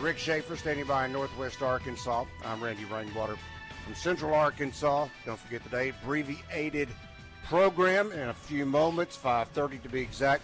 Rick 0.00 0.18
Schaefer 0.18 0.56
standing 0.56 0.86
by 0.86 1.06
in 1.06 1.12
Northwest 1.12 1.62
Arkansas. 1.62 2.24
I'm 2.44 2.62
Randy 2.62 2.84
Rainwater 2.84 3.36
from 3.84 3.94
Central 3.94 4.34
Arkansas. 4.34 5.08
Don't 5.24 5.38
forget 5.38 5.62
today, 5.62 5.90
abbreviated 5.90 6.88
program 7.44 8.12
in 8.12 8.28
a 8.28 8.34
few 8.34 8.66
moments, 8.66 9.16
5.30 9.16 9.82
to 9.82 9.88
be 9.88 10.00
exact. 10.00 10.42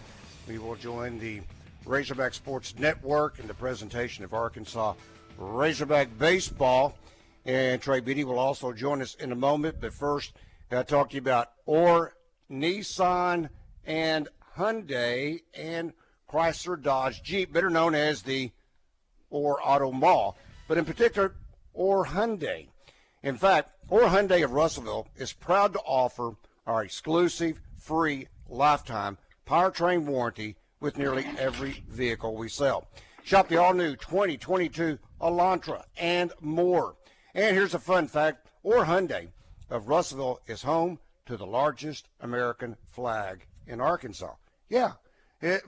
We 0.48 0.58
will 0.58 0.77
join 0.77 1.19
the 1.19 1.42
Razorback 1.84 2.33
Sports 2.34 2.74
Network 2.78 3.39
in 3.39 3.47
the 3.47 3.55
presentation 3.55 4.24
of 4.24 4.33
Arkansas 4.33 4.94
Razorback 5.36 6.17
Baseball. 6.19 6.96
And 7.44 7.83
Trey 7.83 8.00
Biddy 8.00 8.24
will 8.24 8.39
also 8.39 8.72
join 8.72 9.02
us 9.02 9.14
in 9.17 9.33
a 9.33 9.36
moment. 9.36 9.77
But 9.80 9.92
first, 9.92 10.33
I 10.70 10.83
talk 10.84 11.11
to 11.11 11.14
you 11.17 11.20
about 11.20 11.52
Orr, 11.67 12.14
Nissan, 12.50 13.48
and 13.84 14.28
Hyundai, 14.56 15.41
and 15.55 15.92
Chrysler 16.30 16.80
Dodge 16.80 17.22
Jeep, 17.22 17.52
better 17.52 17.70
known 17.70 17.94
as 17.94 18.22
the 18.22 18.52
Orr 19.31 19.59
Auto 19.62 19.91
Mall, 19.92 20.36
but 20.69 20.78
in 20.78 20.84
particular, 20.84 21.34
Orr 21.73 22.06
Hyundai. 22.06 22.69
In 23.23 23.36
fact, 23.36 23.70
Orr 23.89 24.09
Hyundai 24.09 24.45
of 24.45 24.53
Russellville 24.53 25.09
is 25.17 25.33
proud 25.33 25.73
to 25.73 25.81
offer 25.81 26.36
our 26.67 26.84
exclusive 26.84 27.61
free 27.78 28.28
lifetime 28.48 29.19
powertrain 29.47 30.05
warranty 30.05 30.56
with 30.81 30.98
nearly 30.98 31.27
every 31.39 31.83
vehicle 31.89 32.36
we 32.36 32.48
sell. 32.48 32.86
Shop 33.25 33.48
the 33.48 33.56
all 33.56 33.75
new 33.75 33.97
2022 33.97 34.98
Elantra 35.20 35.84
and 35.97 36.33
more. 36.41 36.97
And 37.34 37.55
here's 37.55 37.75
a 37.75 37.78
fun 37.78 38.08
fact 38.08 38.47
Orr 38.62 38.84
Hyundai 38.84 39.28
of 39.69 39.89
Russellville 39.89 40.41
is 40.47 40.62
home 40.62 40.98
to 41.27 41.36
the 41.36 41.47
largest 41.47 42.08
American 42.20 42.77
flag 42.86 43.47
in 43.67 43.81
Arkansas. 43.81 44.34
Yeah, 44.69 44.92
it, 45.41 45.62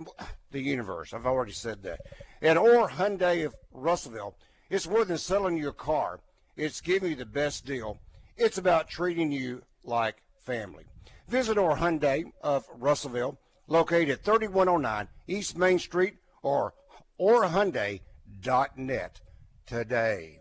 the 0.50 0.60
universe. 0.60 1.12
I've 1.12 1.26
already 1.26 1.52
said 1.52 1.82
that. 1.82 2.00
At 2.40 2.56
Orr 2.56 2.88
Hyundai 2.88 3.46
of 3.46 3.54
Russellville, 3.72 4.34
it's 4.70 4.88
more 4.88 5.04
than 5.04 5.18
selling 5.18 5.56
you 5.56 5.68
a 5.68 5.72
car. 5.72 6.20
It's 6.56 6.80
giving 6.80 7.10
you 7.10 7.16
the 7.16 7.26
best 7.26 7.64
deal. 7.64 7.98
It's 8.36 8.58
about 8.58 8.88
treating 8.88 9.32
you 9.32 9.62
like 9.84 10.22
family. 10.40 10.84
Visit 11.28 11.58
Orr 11.58 11.76
Hyundai 11.76 12.24
of 12.42 12.66
Russellville, 12.78 13.38
located 13.68 14.10
at 14.10 14.24
3109 14.24 15.08
East 15.26 15.56
Main 15.56 15.78
Street 15.78 16.14
or 16.42 16.74
orhyundai.net 17.20 19.20
today. 19.66 20.38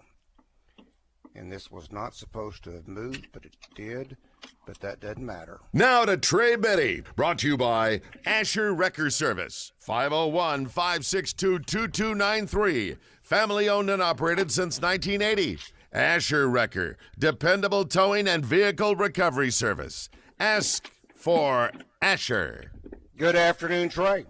And 1.36 1.52
this 1.52 1.72
was 1.72 1.92
not 1.92 2.16
supposed 2.16 2.64
to 2.64 2.72
have 2.72 2.88
moved, 2.88 3.28
but 3.32 3.46
it 3.46 3.56
did 3.76 4.18
but 4.66 4.80
that 4.80 5.00
doesn't 5.00 5.26
matter. 5.26 5.60
Now 5.74 6.06
to 6.06 6.18
Trey 6.18 6.56
Biddy, 6.56 7.04
brought 7.16 7.40
to 7.40 7.48
you 7.48 7.58
by 7.58 8.02
Asher 8.26 8.74
Wrecker 8.74 9.10
Service, 9.10 9.72
501 9.80 10.68
562 10.68 11.60
2293. 11.60 12.98
Family 13.22 13.70
owned 13.70 13.90
and 13.90 14.02
operated 14.02 14.52
since 14.52 14.82
1980. 14.82 15.60
Asher 15.94 16.48
Wrecker, 16.50 16.98
dependable 17.20 17.86
towing 17.86 18.28
and 18.28 18.46
vehicle 18.46 18.96
recovery 18.96 19.52
service. 19.52 20.10
Ask 20.40 20.90
for 21.16 21.72
Asher. 22.02 22.72
Good 23.18 23.36
afternoon, 23.36 23.90
Trey. 23.90 24.26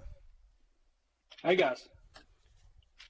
Hey, 1.43 1.55
guys. 1.55 1.87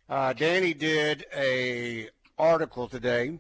Uh, 0.10 0.34
Danny 0.34 0.74
did 0.74 1.26
a 1.36 2.10
article 2.38 2.88
today 2.88 3.40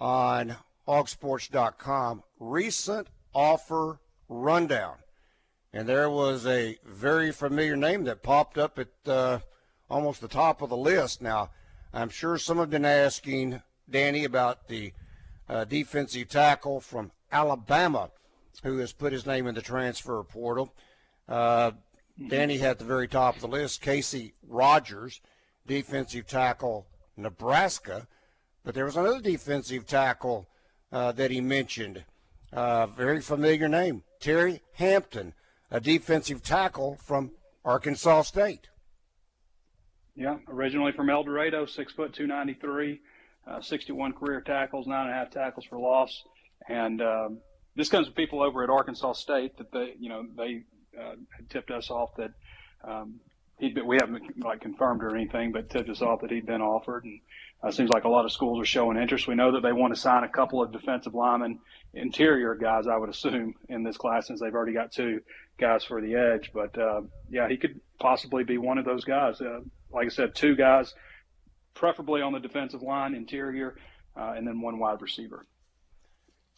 on 0.00 0.56
hogsports.com 0.88 2.22
recent 2.42 3.08
offer 3.34 4.00
rundown. 4.28 4.96
And 5.72 5.88
there 5.88 6.10
was 6.10 6.46
a 6.46 6.76
very 6.84 7.32
familiar 7.32 7.76
name 7.76 8.04
that 8.04 8.22
popped 8.22 8.58
up 8.58 8.78
at 8.78 8.88
uh, 9.06 9.38
almost 9.88 10.20
the 10.20 10.28
top 10.28 10.60
of 10.60 10.68
the 10.68 10.76
list. 10.76 11.22
Now, 11.22 11.50
I'm 11.94 12.10
sure 12.10 12.36
some 12.36 12.58
have 12.58 12.70
been 12.70 12.84
asking 12.84 13.62
Danny 13.88 14.24
about 14.24 14.68
the 14.68 14.92
uh, 15.48 15.64
defensive 15.64 16.28
tackle 16.28 16.80
from 16.80 17.12
Alabama 17.30 18.10
who 18.62 18.78
has 18.78 18.92
put 18.92 19.12
his 19.12 19.26
name 19.26 19.46
in 19.46 19.54
the 19.54 19.62
transfer 19.62 20.22
portal. 20.22 20.74
Uh, 21.28 21.72
Danny 22.28 22.58
had 22.58 22.78
the 22.78 22.84
very 22.84 23.08
top 23.08 23.36
of 23.36 23.40
the 23.40 23.48
list 23.48 23.80
Casey 23.80 24.34
Rogers, 24.46 25.20
defensive 25.66 26.26
tackle, 26.26 26.86
Nebraska. 27.16 28.06
But 28.64 28.74
there 28.74 28.84
was 28.84 28.96
another 28.96 29.20
defensive 29.20 29.86
tackle 29.86 30.48
uh, 30.92 31.12
that 31.12 31.30
he 31.30 31.40
mentioned. 31.40 32.04
Uh, 32.52 32.86
very 32.86 33.20
familiar 33.20 33.66
name, 33.66 34.02
Terry 34.20 34.60
Hampton, 34.74 35.32
a 35.70 35.80
defensive 35.80 36.42
tackle 36.42 36.96
from 36.96 37.30
Arkansas 37.64 38.22
State. 38.22 38.68
Yeah, 40.14 40.36
originally 40.48 40.92
from 40.92 41.08
El 41.08 41.22
Dorado, 41.22 41.64
six 41.64 41.94
foot 41.94 42.12
two 42.12 42.26
ninety 42.26 42.52
three, 42.52 43.00
uh, 43.46 43.62
sixty 43.62 43.92
one 43.92 44.12
career 44.12 44.42
tackles, 44.42 44.86
nine 44.86 45.06
and 45.06 45.14
a 45.14 45.14
half 45.14 45.30
tackles 45.30 45.64
for 45.64 45.78
loss, 45.78 46.24
and 46.68 47.00
um, 47.00 47.38
this 47.74 47.88
comes 47.88 48.06
from 48.08 48.14
people 48.14 48.42
over 48.42 48.62
at 48.62 48.68
Arkansas 48.68 49.14
State 49.14 49.56
that 49.56 49.72
they, 49.72 49.94
you 49.98 50.10
know, 50.10 50.26
they 50.36 50.62
uh, 51.00 51.14
tipped 51.48 51.70
us 51.70 51.90
off 51.90 52.10
that 52.18 52.32
um, 52.84 53.18
he'd 53.58 53.74
been, 53.74 53.86
we 53.86 53.96
haven't 53.98 54.44
like 54.44 54.60
confirmed 54.60 55.02
or 55.02 55.16
anything, 55.16 55.52
but 55.52 55.70
tipped 55.70 55.88
us 55.88 56.02
off 56.02 56.20
that 56.20 56.30
he'd 56.30 56.44
been 56.44 56.60
offered, 56.60 57.04
and 57.04 57.18
uh, 57.62 57.70
seems 57.70 57.90
like 57.90 58.04
a 58.04 58.08
lot 58.08 58.24
of 58.24 58.32
schools 58.32 58.60
are 58.60 58.64
showing 58.64 58.96
interest. 58.96 59.28
We 59.28 59.34
know 59.34 59.52
that 59.52 59.62
they 59.62 59.72
want 59.72 59.94
to 59.94 60.00
sign 60.00 60.24
a 60.24 60.28
couple 60.28 60.62
of 60.62 60.72
defensive 60.72 61.14
linemen, 61.14 61.60
interior 61.94 62.54
guys, 62.54 62.86
I 62.86 62.96
would 62.96 63.10
assume, 63.10 63.54
in 63.68 63.84
this 63.84 63.96
class 63.96 64.26
since 64.26 64.40
they've 64.40 64.54
already 64.54 64.72
got 64.72 64.92
two 64.92 65.20
guys 65.58 65.84
for 65.84 66.00
the 66.00 66.14
edge. 66.14 66.50
But 66.52 66.76
uh, 66.76 67.02
yeah, 67.30 67.48
he 67.48 67.56
could 67.56 67.80
possibly 68.00 68.42
be 68.42 68.58
one 68.58 68.78
of 68.78 68.84
those 68.84 69.04
guys. 69.04 69.40
Uh, 69.40 69.60
like 69.92 70.06
I 70.06 70.10
said, 70.10 70.34
two 70.34 70.56
guys, 70.56 70.92
preferably 71.74 72.20
on 72.20 72.32
the 72.32 72.40
defensive 72.40 72.82
line, 72.82 73.14
interior, 73.14 73.76
uh, 74.16 74.34
and 74.36 74.46
then 74.46 74.60
one 74.60 74.78
wide 74.78 75.00
receiver. 75.00 75.46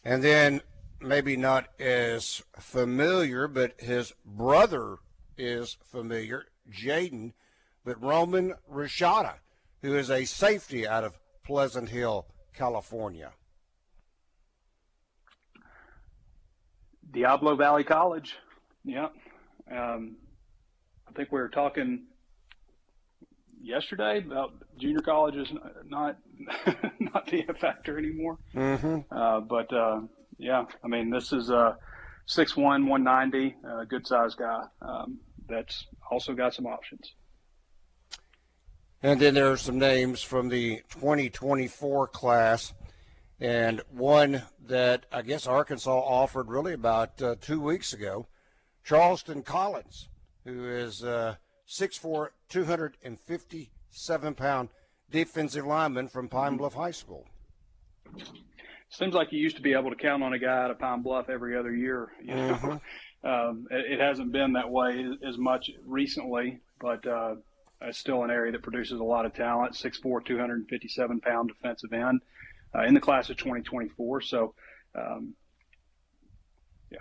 And 0.05 0.23
then 0.23 0.63
maybe 1.01 1.37
not 1.37 1.67
as 1.79 2.43
familiar, 2.59 3.47
but 3.47 3.75
his 3.79 4.15
brother 4.25 4.97
is 5.37 5.77
familiar, 5.91 6.47
Jaden, 6.71 7.33
but 7.85 8.03
Roman 8.03 8.55
Rashada 8.73 9.35
who 9.85 9.99
is 9.99 10.11
a 10.11 10.25
safety 10.25 10.89
out 10.89 11.05
of 11.05 11.19
Pleasant 11.45 11.91
Hill, 11.91 12.27
California. 12.55 13.33
Diablo 17.13 17.55
Valley 17.55 17.85
College. 17.85 18.35
Yeah. 18.83 19.09
Um, 19.71 20.17
I 21.07 21.13
think 21.15 21.31
we 21.31 21.39
were 21.39 21.51
talking 21.51 22.07
yesterday 23.63 24.25
about 24.25 24.55
junior 24.79 25.01
college 25.01 25.37
is 25.37 25.53
not 25.87 26.17
not 26.99 27.31
being 27.31 27.51
a 27.51 27.55
factor 27.55 27.99
anymore. 27.99 28.39
Mm-hmm. 28.55 29.01
Uh, 29.15 29.41
but 29.41 29.71
uh, 29.71 30.01
yeah, 30.39 30.65
I 30.83 30.89
mean, 30.89 31.11
this 31.11 31.31
is 31.31 31.51
a 31.51 31.77
6'1", 32.31 32.89
190, 32.89 33.57
uh, 33.69 33.85
good 33.85 34.07
sized 34.07 34.39
guy. 34.39 34.63
Um, 34.81 35.19
that's 35.47 35.87
also 36.11 36.33
got 36.33 36.55
some 36.55 36.67
options. 36.67 37.13
And 39.05 39.21
then 39.21 39.35
there 39.35 39.53
are 39.53 39.59
some 39.59 39.79
names 39.79 40.23
from 40.23 40.49
the 40.49 40.77
2024 40.89 42.09
class, 42.09 42.73
and 43.39 43.83
one 43.91 44.45
that 44.67 45.05
I 45.13 45.21
guess 45.21 45.47
Arkansas 45.47 45.91
offered 45.91 46.49
really 46.49 46.73
about 46.73 47.21
uh, 47.21 47.35
two 47.39 47.61
weeks 47.61 47.93
ago 47.93 48.29
Charleston 48.83 49.43
Collins, 49.43 50.09
who 50.45 50.67
is 50.67 51.05
uh, 51.05 51.35
6'4, 51.69 52.29
257 52.49 54.35
pound 54.35 54.71
defensive 55.11 55.67
lineman 55.67 56.09
from 56.09 56.27
Pine 56.27 56.57
Bluff 56.57 56.73
High 56.73 56.91
School. 56.91 57.27
Seems 58.89 59.13
like 59.13 59.33
you 59.33 59.39
used 59.39 59.57
to 59.57 59.63
be 59.63 59.75
able 59.75 59.91
to 59.91 59.97
count 59.97 60.23
on 60.23 60.33
a 60.33 60.39
guy 60.39 60.65
out 60.65 60.71
of 60.71 60.79
Pine 60.79 61.03
Bluff 61.03 61.29
every 61.29 61.59
other 61.59 61.75
year. 61.75 62.09
You 62.23 62.37
know, 62.37 62.55
mm-hmm. 62.55 63.29
um, 63.29 63.67
it, 63.71 63.99
it, 63.99 64.01
hasn't 64.01 64.33
been 64.33 64.55
that 64.55 64.71
way 64.71 65.07
as 65.29 65.37
much 65.37 65.71
recently, 65.85 66.61
but 66.81 67.07
uh, 67.07 67.35
it's 67.85 67.99
still 67.99 68.25
an 68.25 68.31
area 68.31 68.53
that 68.53 68.63
produces 68.63 69.01
a 69.01 69.05
lot 69.05 69.27
of 69.27 69.35
talent. 69.35 69.75
6'4", 69.75 70.25
257 70.25 71.21
pound 71.21 71.49
defensive 71.49 71.93
end 71.93 72.21
uh, 72.75 72.83
in 72.85 72.95
the 72.95 73.01
class 73.01 73.31
of 73.31 73.37
2024. 73.37 74.21
So. 74.23 74.55
Um, 74.97 75.35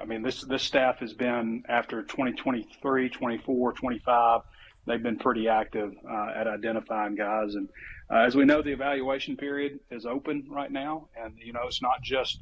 I 0.02 0.06
mean, 0.06 0.24
this 0.24 0.42
this 0.42 0.64
staff 0.64 0.98
has 1.00 1.14
been 1.14 1.62
after 1.70 2.02
2023, 2.02 3.10
24, 3.10 3.74
25 3.74 4.42
they've 4.86 5.02
been 5.02 5.18
pretty 5.18 5.48
active 5.48 5.94
uh, 6.10 6.32
at 6.36 6.48
identifying 6.48 7.16
guys. 7.16 7.56
And 7.56 7.70
uh, 8.12 8.20
as 8.20 8.36
we 8.36 8.46
know, 8.46 8.62
the 8.62 8.72
evaluation 8.72 9.38
period 9.38 9.80
is 9.92 10.06
open 10.06 10.46
right 10.50 10.72
now, 10.72 11.08
and 11.16 11.38
you 11.44 11.54
know 11.54 11.62
it's 11.68 11.82
not 11.82 12.02
just 12.04 12.40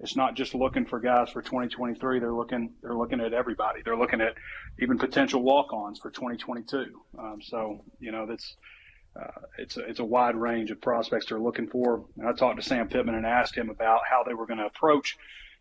it's 0.00 0.16
not 0.16 0.34
just 0.34 0.54
looking 0.54 0.86
for 0.86 1.00
guys 1.00 1.30
for 1.30 1.40
2023. 1.40 2.18
They're 2.18 2.32
looking 2.32 2.74
they're 2.82 2.96
looking 2.96 3.20
at 3.20 3.32
everybody. 3.32 3.80
They're 3.84 3.96
looking 3.96 4.20
at 4.20 4.34
even 4.80 4.98
potential 4.98 5.42
walk-ons 5.42 5.98
for 6.00 6.10
2022. 6.10 6.86
Um, 7.18 7.38
so 7.42 7.84
you 8.00 8.12
know 8.12 8.26
that's. 8.26 8.56
Uh, 9.16 9.42
it's 9.58 9.76
a, 9.76 9.80
it's 9.88 10.00
a 10.00 10.04
wide 10.04 10.34
range 10.34 10.72
of 10.72 10.80
prospects 10.80 11.26
they're 11.28 11.38
looking 11.38 11.68
for. 11.68 12.04
And 12.18 12.26
I 12.26 12.32
talked 12.32 12.60
to 12.60 12.66
Sam 12.66 12.88
Pittman 12.88 13.14
and 13.14 13.24
asked 13.24 13.56
him 13.56 13.70
about 13.70 14.00
how 14.10 14.24
they 14.24 14.34
were 14.34 14.44
going 14.44 14.58
to 14.58 14.66
approach 14.66 15.16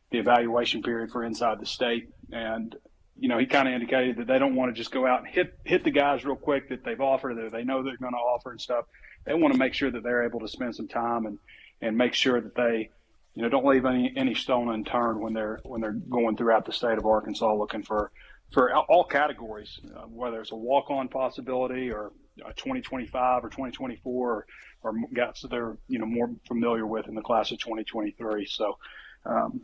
the 0.10 0.18
evaluation 0.18 0.82
period 0.82 1.12
for 1.12 1.24
inside 1.24 1.60
the 1.60 1.68
state. 1.68 2.10
And 2.32 2.76
you 3.20 3.30
know, 3.30 3.38
he 3.38 3.46
kind 3.46 3.68
of 3.68 3.74
indicated 3.76 4.18
that 4.18 4.28
they 4.28 4.40
don't 4.40 4.56
want 4.56 4.74
to 4.74 4.78
just 4.78 4.92
go 4.92 5.06
out 5.06 5.20
and 5.20 5.28
hit 5.28 5.58
hit 5.64 5.84
the 5.84 5.92
guys 5.92 6.26
real 6.26 6.36
quick 6.36 6.70
that 6.70 6.84
they've 6.84 7.00
offered 7.00 7.38
that 7.38 7.52
they 7.52 7.64
know 7.64 7.84
they're 7.84 7.98
going 7.98 8.14
to 8.14 8.18
offer 8.18 8.52
and 8.52 8.60
stuff. 8.60 8.86
They 9.26 9.34
want 9.34 9.54
to 9.54 9.60
make 9.60 9.74
sure 9.74 9.92
that 9.92 10.04
they're 10.04 10.24
able 10.24 10.40
to 10.40 10.48
spend 10.48 10.76
some 10.76 10.88
time 10.88 11.26
and 11.26 11.38
and 11.82 11.98
make 11.98 12.14
sure 12.14 12.40
that 12.40 12.56
they, 12.56 12.90
you 13.36 13.42
know, 13.42 13.50
don't 13.50 13.66
leave 13.66 13.86
any 13.86 14.14
any 14.16 14.36
stone 14.36 14.70
unturned 14.70 15.20
when 15.20 15.34
they're 15.34 15.60
when 15.64 15.82
they're 15.82 15.92
going 15.92 16.38
throughout 16.38 16.66
the 16.66 16.72
state 16.72 16.98
of 16.98 17.06
Arkansas 17.06 17.54
looking 17.54 17.84
for 17.84 18.12
for 18.52 18.76
all 18.76 19.04
categories, 19.04 19.80
uh, 19.96 20.02
whether 20.02 20.42
it's 20.42 20.52
a 20.52 20.56
walk 20.56 20.92
on 20.92 21.08
possibility 21.08 21.92
or 21.92 22.12
a 22.46 22.54
2025 22.54 23.44
or 23.44 23.50
2024 23.50 24.32
or, 24.32 24.46
or 24.84 24.94
guys 25.14 25.40
that 25.42 25.50
they're 25.50 25.78
you 25.88 26.00
know 26.00 26.06
more 26.06 26.30
familiar 26.48 26.86
with 26.86 27.08
in 27.08 27.16
the 27.16 27.22
class 27.22 27.52
of 27.52 27.60
2023. 27.60 28.46
So. 28.46 28.78
Um, 29.26 29.62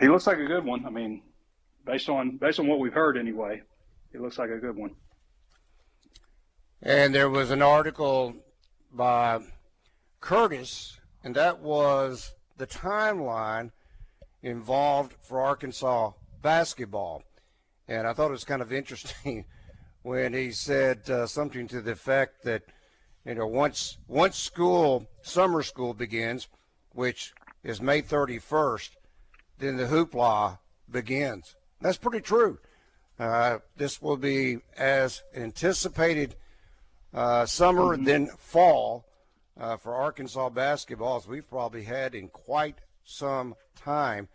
he 0.00 0.08
looks 0.08 0.26
like 0.26 0.38
a 0.38 0.44
good 0.44 0.64
one. 0.64 0.86
I 0.86 0.90
mean, 0.90 1.22
based 1.84 2.08
on 2.08 2.36
based 2.36 2.60
on 2.60 2.66
what 2.66 2.78
we've 2.78 2.92
heard 2.92 3.16
anyway, 3.16 3.62
he 4.12 4.18
looks 4.18 4.38
like 4.38 4.50
a 4.50 4.58
good 4.58 4.76
one. 4.76 4.94
And 6.82 7.14
there 7.14 7.28
was 7.28 7.50
an 7.50 7.62
article 7.62 8.36
by 8.92 9.40
Curtis, 10.20 10.98
and 11.24 11.34
that 11.34 11.60
was 11.60 12.34
the 12.58 12.66
timeline 12.66 13.70
involved 14.42 15.14
for 15.20 15.40
Arkansas 15.40 16.12
basketball. 16.42 17.22
And 17.86 18.06
I 18.06 18.12
thought 18.12 18.28
it 18.28 18.32
was 18.32 18.44
kind 18.44 18.62
of 18.62 18.72
interesting 18.72 19.46
when 20.02 20.34
he 20.34 20.50
said 20.50 21.08
uh, 21.08 21.26
something 21.26 21.66
to 21.68 21.80
the 21.80 21.92
effect 21.92 22.44
that, 22.44 22.62
you 23.24 23.34
know, 23.34 23.46
once 23.46 23.98
once 24.06 24.36
school 24.36 25.06
summer 25.22 25.62
school 25.62 25.94
begins, 25.94 26.48
which 26.92 27.32
is 27.64 27.80
May 27.80 28.02
31st, 28.02 28.90
then 29.58 29.76
the 29.76 29.84
hoopla 29.84 30.58
begins. 30.90 31.54
That's 31.80 31.98
pretty 31.98 32.20
true. 32.20 32.58
Uh, 33.18 33.58
this 33.76 34.00
will 34.00 34.16
be 34.16 34.58
as 34.76 35.22
anticipated 35.34 36.36
uh, 37.12 37.46
summer 37.46 37.96
mm-hmm. 37.96 38.04
then 38.04 38.26
fall 38.38 39.04
uh, 39.58 39.76
for 39.76 39.94
Arkansas 39.94 40.48
basketball 40.50 41.16
as 41.16 41.26
we've 41.26 41.48
probably 41.48 41.84
had 41.84 42.14
in 42.14 42.28
quite 42.28 42.78
some 43.04 43.54
time. 43.74 44.28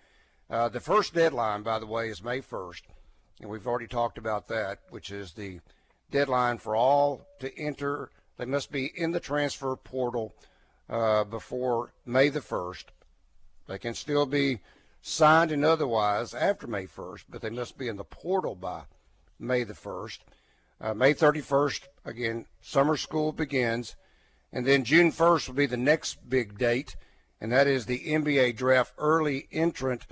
Uh, 0.50 0.70
the 0.70 0.80
first 0.80 1.14
deadline, 1.14 1.64
by 1.64 1.80
the 1.80 1.86
way, 1.86 2.10
is 2.10 2.24
May 2.24 2.42
1st, 2.42 2.82
and 3.42 3.50
we've 3.50 3.68
already 3.68 3.88
talked 3.88 4.18
about 4.18 4.48
that, 4.50 4.80
which 4.90 5.12
is 5.12 5.34
the 5.34 5.60
deadline 6.12 6.58
for 6.58 6.76
all 6.76 7.26
to 7.40 7.58
enter. 7.58 8.12
They 8.38 8.46
must 8.46 8.72
be 8.72 8.92
in 8.96 9.12
the 9.12 9.20
transfer 9.20 9.76
portal 9.76 10.36
uh, 10.90 11.24
before 11.24 11.94
May 12.06 12.30
the 12.30 12.42
1st. 12.42 12.86
They 13.68 13.78
can 13.78 13.94
still 13.94 14.26
be 14.26 14.60
signed 15.02 15.52
and 15.52 15.64
otherwise 15.64 16.34
after 16.34 16.68
May 16.68 16.86
1st, 16.86 17.26
but 17.30 17.42
they 17.42 17.50
must 17.50 17.78
be 17.78 17.88
in 17.88 17.98
the 17.98 18.04
portal 18.04 18.56
by 18.56 18.84
May 19.40 19.64
the 19.64 19.74
1st. 19.74 20.20
Uh, 20.82 20.94
May 20.94 21.14
31st, 21.14 21.88
again, 22.06 22.46
summer 22.62 22.98
school 22.98 23.32
begins. 23.32 23.96
And 24.54 24.68
then 24.68 24.84
June 24.84 25.12
1st 25.12 25.48
will 25.48 25.56
be 25.56 25.66
the 25.66 25.78
next 25.78 26.30
big 26.30 26.60
date, 26.60 26.96
and 27.42 27.52
that 27.52 27.66
is 27.66 27.88
the 27.88 28.00
NBA 28.06 28.56
draft 28.56 28.94
early 29.00 29.48
entrant 29.52 30.06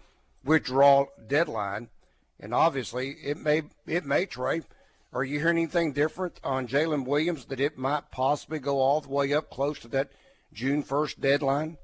withdrawal 0.43 1.09
deadline. 1.27 1.89
And 2.39 2.51
obviously, 2.51 3.11
it 3.23 3.37
may, 3.37 3.61
it 3.85 4.03
may, 4.03 4.25
Trey. 4.25 4.63
Are 5.13 5.23
you 5.23 5.39
hearing 5.39 5.57
anything 5.57 5.93
different 5.93 6.39
on 6.43 6.67
Jalen 6.67 7.05
Williams 7.05 7.45
that 7.45 7.59
it 7.59 7.77
might 7.77 8.09
possibly 8.09 8.57
go 8.57 8.79
all 8.79 9.01
the 9.01 9.09
way 9.09 9.31
up 9.31 9.51
close 9.51 9.77
to 9.79 9.87
that 9.89 10.09
June 10.51 10.83
1st 10.83 11.19
deadline? 11.19 11.77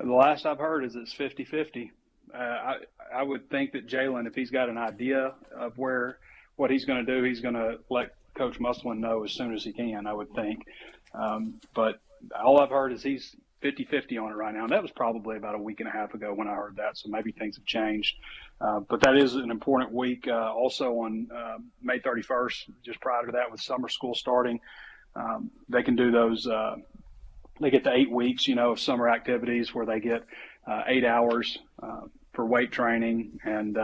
The 0.00 0.12
last 0.12 0.46
I've 0.46 0.58
heard 0.58 0.84
is 0.84 0.96
it's 0.96 1.12
50 1.12 1.44
50. 1.44 1.92
Uh, 2.34 2.38
I, 2.38 2.76
I 3.14 3.22
would 3.22 3.48
think 3.50 3.72
that 3.72 3.86
Jalen, 3.86 4.26
if 4.26 4.34
he's 4.34 4.50
got 4.50 4.68
an 4.68 4.78
idea 4.78 5.34
of 5.56 5.78
where 5.78 6.18
what 6.56 6.70
he's 6.70 6.84
going 6.84 7.06
to 7.06 7.20
do, 7.20 7.22
he's 7.22 7.40
going 7.40 7.54
to 7.54 7.78
let 7.88 8.14
Coach 8.36 8.60
Musselman 8.60 9.00
know 9.00 9.24
as 9.24 9.32
soon 9.32 9.54
as 9.54 9.64
he 9.64 9.72
can, 9.72 10.06
I 10.06 10.12
would 10.12 10.32
think. 10.34 10.64
Um, 11.14 11.60
but 11.74 12.00
all 12.38 12.60
I've 12.60 12.70
heard 12.70 12.92
is 12.92 13.02
he's 13.02 13.36
50 13.62 13.84
50 13.84 14.18
on 14.18 14.30
it 14.30 14.34
right 14.36 14.54
now. 14.54 14.64
And 14.64 14.70
that 14.70 14.82
was 14.82 14.90
probably 14.90 15.36
about 15.36 15.54
a 15.54 15.58
week 15.58 15.80
and 15.80 15.88
a 15.88 15.92
half 15.92 16.14
ago 16.14 16.32
when 16.32 16.46
I 16.46 16.54
heard 16.54 16.76
that. 16.76 16.96
So 16.98 17.08
maybe 17.08 17.32
things 17.32 17.56
have 17.56 17.64
changed. 17.64 18.14
Uh, 18.60 18.80
but 18.80 19.00
that 19.00 19.16
is 19.16 19.34
an 19.34 19.50
important 19.50 19.92
week. 19.92 20.26
Uh, 20.28 20.52
also 20.52 20.92
on 21.00 21.28
uh, 21.34 21.58
May 21.82 21.98
31st, 21.98 22.70
just 22.84 23.00
prior 23.00 23.26
to 23.26 23.32
that, 23.32 23.50
with 23.50 23.60
summer 23.60 23.88
school 23.88 24.14
starting, 24.14 24.60
um, 25.14 25.50
they 25.68 25.82
can 25.82 25.96
do 25.96 26.10
those 26.10 26.46
uh, 26.46 26.76
they 27.60 27.70
get 27.70 27.84
the 27.84 27.92
eight 27.92 28.10
weeks, 28.10 28.46
you 28.46 28.54
know, 28.54 28.72
of 28.72 28.80
summer 28.80 29.08
activities 29.08 29.74
where 29.74 29.86
they 29.86 29.98
get 29.98 30.24
uh, 30.66 30.82
eight 30.88 31.06
hours 31.06 31.58
uh, 31.82 32.02
for 32.34 32.44
weight 32.44 32.70
training 32.70 33.40
and 33.44 33.78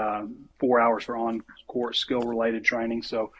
four 0.58 0.78
hours 0.78 1.04
for 1.04 1.16
on-court 1.16 1.96
skill-related 1.96 2.62
training. 2.64 3.02
So 3.02 3.32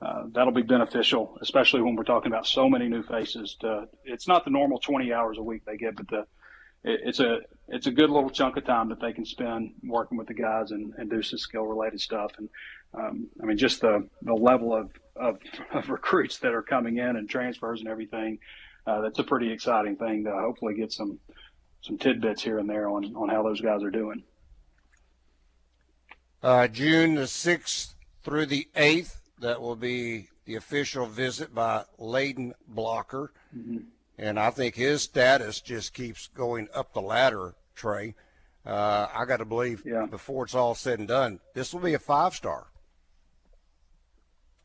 uh, 0.00 0.24
that'll 0.32 0.52
be 0.52 0.62
beneficial, 0.62 1.38
especially 1.40 1.80
when 1.82 1.96
we're 1.96 2.04
talking 2.04 2.30
about 2.30 2.46
so 2.46 2.68
many 2.68 2.88
new 2.88 3.02
faces. 3.02 3.56
To, 3.60 3.88
it's 4.04 4.28
not 4.28 4.44
the 4.44 4.50
normal 4.50 4.78
20 4.78 5.12
hours 5.12 5.38
a 5.38 5.42
week 5.42 5.64
they 5.64 5.76
get, 5.76 5.96
but 5.96 6.08
the 6.08 6.26
it, 6.84 7.00
it's 7.04 7.20
a 7.20 7.40
it's 7.68 7.86
a 7.86 7.90
good 7.90 8.10
little 8.10 8.30
chunk 8.30 8.56
of 8.56 8.64
time 8.64 8.90
that 8.90 9.00
they 9.00 9.12
can 9.12 9.24
spend 9.24 9.72
working 9.82 10.18
with 10.18 10.28
the 10.28 10.34
guys 10.34 10.70
and, 10.70 10.94
and 10.98 11.10
do 11.10 11.22
some 11.22 11.38
skill-related 11.38 12.00
stuff. 12.00 12.32
And 12.38 12.48
um, 12.94 13.26
I 13.42 13.46
mean, 13.46 13.58
just 13.58 13.80
the 13.80 14.08
the 14.22 14.34
level 14.34 14.74
of, 14.74 14.90
of, 15.16 15.38
of 15.72 15.88
recruits 15.88 16.38
that 16.38 16.52
are 16.52 16.62
coming 16.62 16.98
in 16.98 17.16
and 17.16 17.28
transfers 17.28 17.80
and 17.80 17.88
everything 17.88 18.38
uh, 18.86 19.00
that's 19.00 19.18
a 19.18 19.24
pretty 19.24 19.50
exciting 19.50 19.96
thing 19.96 20.24
to 20.24 20.32
hopefully 20.32 20.74
get 20.74 20.92
some 20.92 21.18
some 21.82 21.98
tidbits 21.98 22.42
here 22.42 22.58
and 22.58 22.68
there 22.68 22.88
on 22.88 23.14
on 23.16 23.28
how 23.28 23.42
those 23.42 23.60
guys 23.60 23.82
are 23.82 23.90
doing. 23.90 24.22
Uh, 26.42 26.68
June 26.68 27.14
the 27.14 27.26
sixth 27.26 27.94
through 28.22 28.46
the 28.46 28.68
eighth, 28.76 29.20
that 29.40 29.60
will 29.60 29.76
be 29.76 30.28
the 30.44 30.54
official 30.54 31.06
visit 31.06 31.54
by 31.54 31.84
Layden 31.98 32.52
Blocker, 32.68 33.32
mm-hmm. 33.56 33.78
and 34.18 34.38
I 34.38 34.50
think 34.50 34.74
his 34.74 35.02
status 35.02 35.60
just 35.60 35.94
keeps 35.94 36.28
going 36.28 36.68
up 36.74 36.92
the 36.92 37.02
ladder. 37.02 37.54
Trey, 37.74 38.14
uh, 38.64 39.06
I 39.14 39.26
got 39.26 39.38
to 39.38 39.44
believe 39.44 39.82
yeah. 39.84 40.06
before 40.06 40.44
it's 40.44 40.54
all 40.54 40.74
said 40.74 40.98
and 40.98 41.06
done, 41.06 41.40
this 41.54 41.74
will 41.74 41.80
be 41.80 41.94
a 41.94 41.98
five 41.98 42.34
star. 42.34 42.68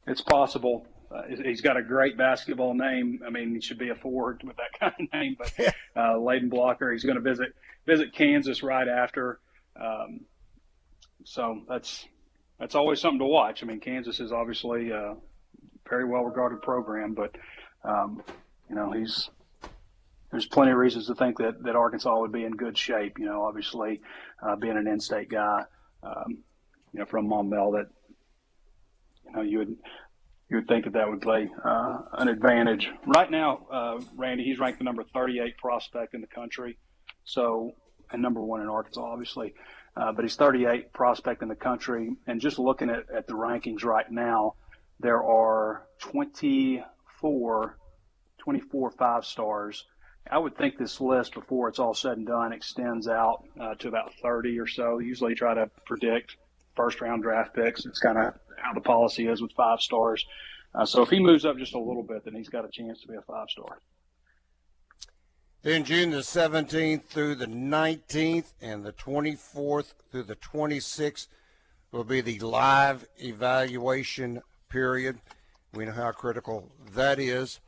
It's 0.07 0.21
possible. 0.21 0.87
Uh, 1.13 1.23
he's 1.43 1.61
got 1.61 1.77
a 1.77 1.83
great 1.83 2.17
basketball 2.17 2.73
name. 2.73 3.21
I 3.25 3.29
mean, 3.29 3.53
he 3.53 3.61
should 3.61 3.77
be 3.77 3.89
a 3.89 3.95
forward 3.95 4.41
with 4.43 4.55
that 4.57 4.71
kind 4.79 4.93
of 4.97 5.13
name. 5.13 5.35
But 5.37 5.53
uh, 5.95 6.15
Layden 6.15 6.49
Blocker, 6.49 6.91
he's 6.91 7.03
going 7.03 7.15
to 7.15 7.21
visit 7.21 7.53
visit 7.85 8.13
Kansas 8.13 8.63
right 8.63 8.87
after. 8.87 9.39
Um, 9.75 10.21
so 11.23 11.61
that's 11.67 12.05
that's 12.61 12.75
always 12.75 13.01
something 13.01 13.19
to 13.19 13.25
watch. 13.25 13.63
I 13.63 13.65
mean, 13.65 13.79
Kansas 13.79 14.19
is 14.19 14.31
obviously 14.31 14.91
a 14.91 15.15
very 15.89 16.05
well 16.05 16.23
regarded 16.23 16.61
program, 16.61 17.15
but 17.15 17.35
um, 17.83 18.21
you 18.69 18.75
know 18.75 18.91
he's 18.91 19.31
there's 20.29 20.45
plenty 20.45 20.71
of 20.71 20.77
reasons 20.77 21.07
to 21.07 21.15
think 21.15 21.39
that, 21.39 21.63
that 21.63 21.75
Arkansas 21.75 22.19
would 22.19 22.31
be 22.31 22.45
in 22.45 22.55
good 22.55 22.77
shape. 22.77 23.17
You 23.17 23.25
know, 23.25 23.43
obviously 23.43 23.99
uh, 24.41 24.55
being 24.55 24.77
an 24.77 24.87
in-state 24.87 25.27
guy, 25.27 25.63
um, 26.03 26.37
you 26.93 26.99
know, 26.99 27.05
from 27.05 27.27
Maumelle, 27.27 27.73
that 27.73 27.87
you 29.25 29.31
know 29.33 29.41
you 29.41 29.57
would 29.57 29.75
you 30.51 30.57
would 30.57 30.67
think 30.67 30.85
that 30.85 30.93
that 30.93 31.09
would 31.09 31.21
play 31.21 31.49
uh, 31.65 31.97
an 32.13 32.27
advantage. 32.27 32.91
Right 33.07 33.31
now, 33.31 33.65
uh, 33.71 34.01
Randy, 34.15 34.43
he's 34.43 34.59
ranked 34.59 34.77
the 34.77 34.85
number 34.85 35.03
38 35.15 35.57
prospect 35.57 36.13
in 36.13 36.21
the 36.21 36.27
country, 36.27 36.77
so 37.23 37.71
and 38.11 38.21
number 38.21 38.39
one 38.39 38.61
in 38.61 38.67
Arkansas, 38.67 39.01
obviously. 39.01 39.55
Uh, 39.95 40.11
but 40.11 40.23
he's 40.23 40.35
38 40.35 40.93
prospect 40.93 41.41
in 41.41 41.49
the 41.49 41.55
country, 41.55 42.15
and 42.25 42.39
just 42.39 42.57
looking 42.57 42.89
at, 42.89 43.09
at 43.09 43.27
the 43.27 43.33
rankings 43.33 43.83
right 43.83 44.09
now, 44.09 44.55
there 44.99 45.23
are 45.23 45.85
24 45.99 47.77
24 48.37 48.91
five 48.91 49.25
stars. 49.25 49.85
I 50.29 50.37
would 50.37 50.57
think 50.57 50.77
this 50.77 51.01
list, 51.01 51.33
before 51.33 51.67
it's 51.67 51.79
all 51.79 51.93
said 51.93 52.17
and 52.17 52.27
done, 52.27 52.53
extends 52.53 53.07
out 53.07 53.43
uh, 53.59 53.75
to 53.75 53.87
about 53.87 54.13
30 54.21 54.59
or 54.59 54.67
so. 54.67 54.99
Usually 54.99 55.35
try 55.35 55.53
to 55.53 55.69
predict 55.85 56.37
first 56.75 57.01
round 57.01 57.23
draft 57.23 57.53
picks. 57.53 57.85
It's 57.85 57.99
kind 57.99 58.17
of 58.17 58.33
how 58.57 58.73
the 58.73 58.81
policy 58.81 59.27
is 59.27 59.41
with 59.41 59.51
five 59.53 59.79
stars. 59.79 60.25
Uh, 60.73 60.85
so 60.85 61.01
if 61.01 61.09
he 61.09 61.19
moves 61.19 61.45
up 61.45 61.57
just 61.57 61.73
a 61.73 61.79
little 61.79 62.03
bit, 62.03 62.23
then 62.23 62.33
he's 62.33 62.49
got 62.49 62.65
a 62.65 62.69
chance 62.69 63.01
to 63.01 63.07
be 63.07 63.15
a 63.15 63.21
five 63.21 63.49
star. 63.49 63.79
Then 65.63 65.83
June 65.83 66.09
the 66.09 66.17
17th 66.17 67.03
through 67.03 67.35
the 67.35 67.45
19th 67.45 68.53
and 68.61 68.83
the 68.83 68.93
24th 68.93 69.93
through 70.11 70.23
the 70.23 70.35
26th 70.35 71.27
will 71.91 72.03
be 72.03 72.19
the 72.19 72.39
live 72.39 73.05
evaluation 73.19 74.41
period. 74.69 75.19
We 75.71 75.85
know 75.85 75.91
how 75.91 76.13
critical 76.13 76.71
that 76.95 77.19
is. 77.19 77.59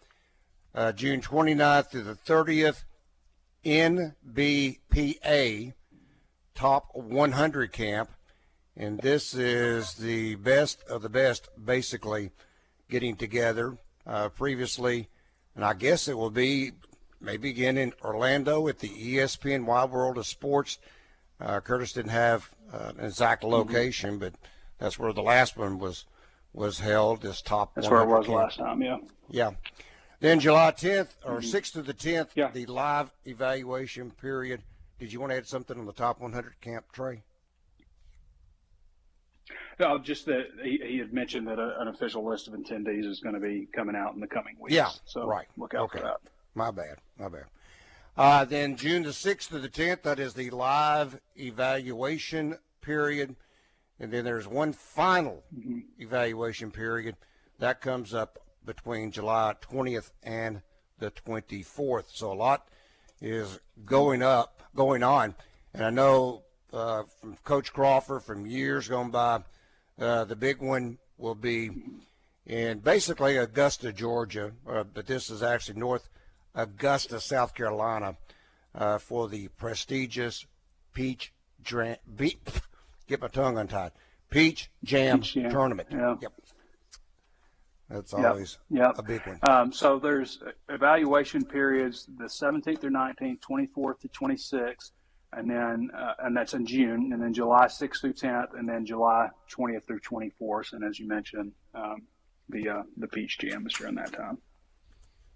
Uh, 0.73 0.91
June 0.91 1.21
29th 1.21 1.91
through 1.91 2.01
the 2.01 2.15
30th, 2.15 2.83
NBPA 3.63 5.73
Top 6.55 6.87
100 6.95 7.71
Camp. 7.71 8.09
And 8.75 8.99
this 9.01 9.35
is 9.35 9.93
the 9.93 10.33
best 10.33 10.81
of 10.89 11.03
the 11.03 11.09
best, 11.09 11.47
basically, 11.63 12.31
getting 12.89 13.15
together. 13.15 13.77
Uh, 14.05 14.29
previously, 14.29 15.07
and 15.55 15.63
I 15.63 15.73
guess 15.73 16.07
it 16.07 16.17
will 16.17 16.31
be 16.31 16.71
maybe 17.23 17.49
again 17.49 17.77
in 17.77 17.93
Orlando 18.03 18.67
at 18.67 18.79
the 18.79 18.89
ESPN 18.89 19.65
Wide 19.65 19.89
World 19.89 20.17
of 20.17 20.27
Sports. 20.27 20.77
Uh, 21.39 21.59
Curtis 21.59 21.93
didn't 21.93 22.11
have 22.11 22.49
uh, 22.71 22.91
an 22.97 23.05
exact 23.05 23.43
mm-hmm. 23.43 23.53
location, 23.53 24.11
mm-hmm. 24.11 24.19
but 24.19 24.33
that's 24.77 24.99
where 24.99 25.13
the 25.13 25.23
last 25.23 25.57
one 25.57 25.79
was 25.79 26.05
was 26.53 26.79
held. 26.79 27.21
This 27.21 27.41
top. 27.41 27.73
That's 27.75 27.89
where 27.89 28.03
it 28.03 28.07
was 28.07 28.25
camp. 28.25 28.37
last 28.37 28.57
time. 28.57 28.81
Yeah. 28.81 28.97
Yeah. 29.29 29.51
Then 30.19 30.39
July 30.39 30.71
10th 30.71 31.09
or 31.25 31.39
mm-hmm. 31.39 31.57
6th 31.57 31.73
to 31.73 31.81
the 31.81 31.93
10th, 31.93 32.29
yeah. 32.35 32.49
the 32.51 32.65
live 32.65 33.11
evaluation 33.25 34.11
period. 34.11 34.61
Did 34.97 35.11
you 35.11 35.19
want 35.19 35.31
to 35.31 35.37
add 35.37 35.47
something 35.47 35.77
on 35.77 35.85
the 35.85 35.91
top 35.91 36.21
100 36.21 36.61
camp, 36.61 36.85
Trey? 36.93 37.23
No, 39.79 39.97
just 39.97 40.25
that 40.27 40.47
he, 40.63 40.79
he 40.81 40.97
had 40.97 41.11
mentioned 41.11 41.47
that 41.47 41.59
a, 41.59 41.81
an 41.81 41.89
official 41.89 42.23
list 42.23 42.47
of 42.47 42.53
attendees 42.53 43.05
is 43.05 43.19
going 43.19 43.35
to 43.35 43.41
be 43.41 43.67
coming 43.73 43.97
out 43.97 44.13
in 44.13 44.21
the 44.21 44.27
coming 44.27 44.55
weeks. 44.59 44.73
Yeah, 44.73 44.91
so 45.05 45.25
right. 45.25 45.47
Look 45.57 45.73
out 45.73 45.85
okay. 45.85 45.99
for 45.99 46.05
that. 46.05 46.21
My 46.55 46.71
bad. 46.71 46.97
My 47.17 47.29
bad. 47.29 47.45
Uh, 48.15 48.45
then 48.45 48.75
June 48.75 49.03
the 49.03 49.09
6th 49.09 49.49
to 49.49 49.59
the 49.59 49.69
10th, 49.69 50.03
that 50.03 50.19
is 50.19 50.35
the 50.35 50.51
live 50.51 51.19
evaluation 51.35 52.57
period. 52.81 53.35
And 53.99 54.11
then 54.11 54.23
there's 54.23 54.47
one 54.47 54.73
final 54.73 55.43
mm-hmm. 55.55 55.79
evaluation 55.99 56.69
period 56.69 57.15
that 57.59 57.81
comes 57.81 58.13
up 58.13 58.39
between 58.65 59.11
July 59.11 59.55
20th 59.61 60.11
and 60.21 60.61
the 60.99 61.11
24th. 61.11 62.05
So 62.13 62.31
a 62.31 62.33
lot 62.33 62.67
is 63.21 63.59
going 63.85 64.21
up, 64.21 64.61
going 64.75 65.01
on. 65.01 65.35
And 65.73 65.83
I 65.83 65.89
know 65.89 66.43
uh, 66.71 67.03
from 67.19 67.37
Coach 67.43 67.73
Crawford 67.73 68.23
from 68.23 68.45
years 68.45 68.87
gone 68.87 69.09
by, 69.09 69.41
uh, 69.99 70.25
the 70.25 70.35
big 70.35 70.61
one 70.61 70.97
will 71.17 71.35
be 71.35 71.71
in 72.45 72.79
basically 72.79 73.37
Augusta, 73.37 73.93
Georgia, 73.93 74.51
uh, 74.67 74.83
but 74.83 75.07
this 75.07 75.29
is 75.29 75.41
actually 75.41 75.79
North 75.79 76.09
Augusta, 76.55 77.19
South 77.19 77.53
Carolina, 77.53 78.17
uh, 78.75 78.97
for 78.97 79.27
the 79.27 79.47
prestigious 79.49 80.45
Peach 80.93 81.33
Jam. 81.63 81.97
Be- 82.15 82.39
get 83.07 83.21
my 83.21 83.27
tongue 83.27 83.57
untied. 83.57 83.91
Peach 84.29 84.69
Jam, 84.83 85.19
Peach 85.19 85.33
Jam. 85.33 85.51
Tournament. 85.51 85.89
Yeah. 85.91 86.15
Yep. 86.21 86.33
That's 87.89 88.13
always 88.13 88.57
yep. 88.69 88.87
Yep. 88.87 88.97
a 88.97 89.03
big 89.03 89.27
one. 89.27 89.39
Um, 89.43 89.71
so 89.71 89.99
there's 89.99 90.39
evaluation 90.69 91.43
periods 91.43 92.07
the 92.17 92.25
17th 92.25 92.81
through 92.81 92.91
19th, 92.91 93.39
24th 93.39 93.99
to 93.99 94.07
26th, 94.09 94.91
and 95.33 95.49
then 95.49 95.89
uh, 95.95 96.13
and 96.19 96.35
that's 96.35 96.53
in 96.53 96.65
June, 96.65 97.11
and 97.13 97.21
then 97.21 97.33
July 97.33 97.65
6th 97.65 98.01
through 98.01 98.13
10th, 98.13 98.57
and 98.57 98.67
then 98.67 98.85
July 98.85 99.29
20th 99.51 99.85
through 99.85 99.99
24th. 99.99 100.73
And 100.73 100.83
as 100.83 100.99
you 100.99 101.07
mentioned, 101.07 101.51
um, 101.75 102.03
the 102.49 102.69
uh, 102.69 102.83
the 102.97 103.07
Peach 103.07 103.37
Jam 103.37 103.67
is 103.67 103.73
during 103.73 103.95
that 103.95 104.13
time. 104.13 104.37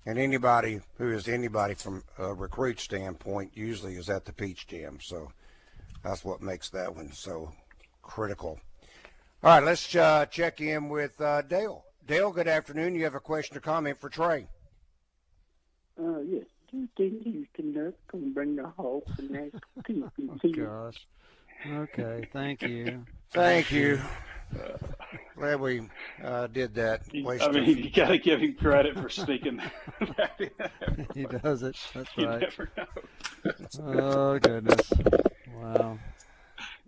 And 0.07 0.17
anybody 0.17 0.79
who 0.97 1.11
is 1.11 1.27
anybody 1.27 1.73
from 1.73 2.01
a 2.17 2.33
recruit 2.33 2.79
standpoint 2.79 3.51
usually 3.55 3.95
is 3.95 4.09
at 4.09 4.23
the 4.23 4.31
Peach 4.31 4.65
Jam. 4.65 4.99
So 5.01 5.33
that's 6.01 6.23
what 6.23 6.41
makes 6.41 6.69
that 6.69 6.95
one 6.95 7.11
so 7.11 7.51
critical. 8.03 8.57
All 9.43 9.49
right, 9.49 9.63
let's 9.63 9.93
uh, 9.93 10.25
check 10.27 10.61
in 10.61 10.87
with 10.87 11.19
uh, 11.19 11.41
Dale. 11.41 11.83
Dale, 12.07 12.31
good 12.31 12.47
afternoon. 12.47 12.95
You 12.95 13.03
have 13.03 13.15
a 13.15 13.19
question 13.19 13.57
or 13.57 13.59
comment 13.59 13.99
for 13.99 14.07
Trey? 14.07 14.47
Uh, 16.01 16.19
yes. 16.19 16.45
Do 16.71 16.77
you 16.77 16.87
think 16.95 17.23
Houston 17.23 17.73
Nutt 17.73 17.95
can 18.07 18.31
bring 18.31 18.55
the 18.55 18.69
Hawks 18.77 19.11
and 19.19 19.29
that 19.35 19.51
oh, 19.89 20.49
gosh. 20.55 21.05
Okay, 21.69 22.29
thank 22.31 22.61
you. 22.61 23.03
Thank 23.33 23.71
you. 23.71 23.99
Glad 25.37 25.59
we 25.59 25.87
uh, 26.23 26.47
did 26.47 26.73
that. 26.75 27.01
I 27.13 27.51
mean, 27.51 27.77
you 27.77 27.91
got 27.91 28.07
to 28.07 28.17
give 28.17 28.39
him 28.39 28.55
credit 28.55 28.95
for 28.95 29.09
sneaking. 29.09 29.61
That. 29.99 30.51
He 31.13 31.25
does 31.25 31.63
it. 31.63 31.75
That's 31.93 32.09
you 32.17 32.27
right. 32.27 32.41
Never 32.41 32.71
know. 32.75 34.01
oh 34.01 34.39
goodness! 34.39 34.91
Wow. 35.55 35.99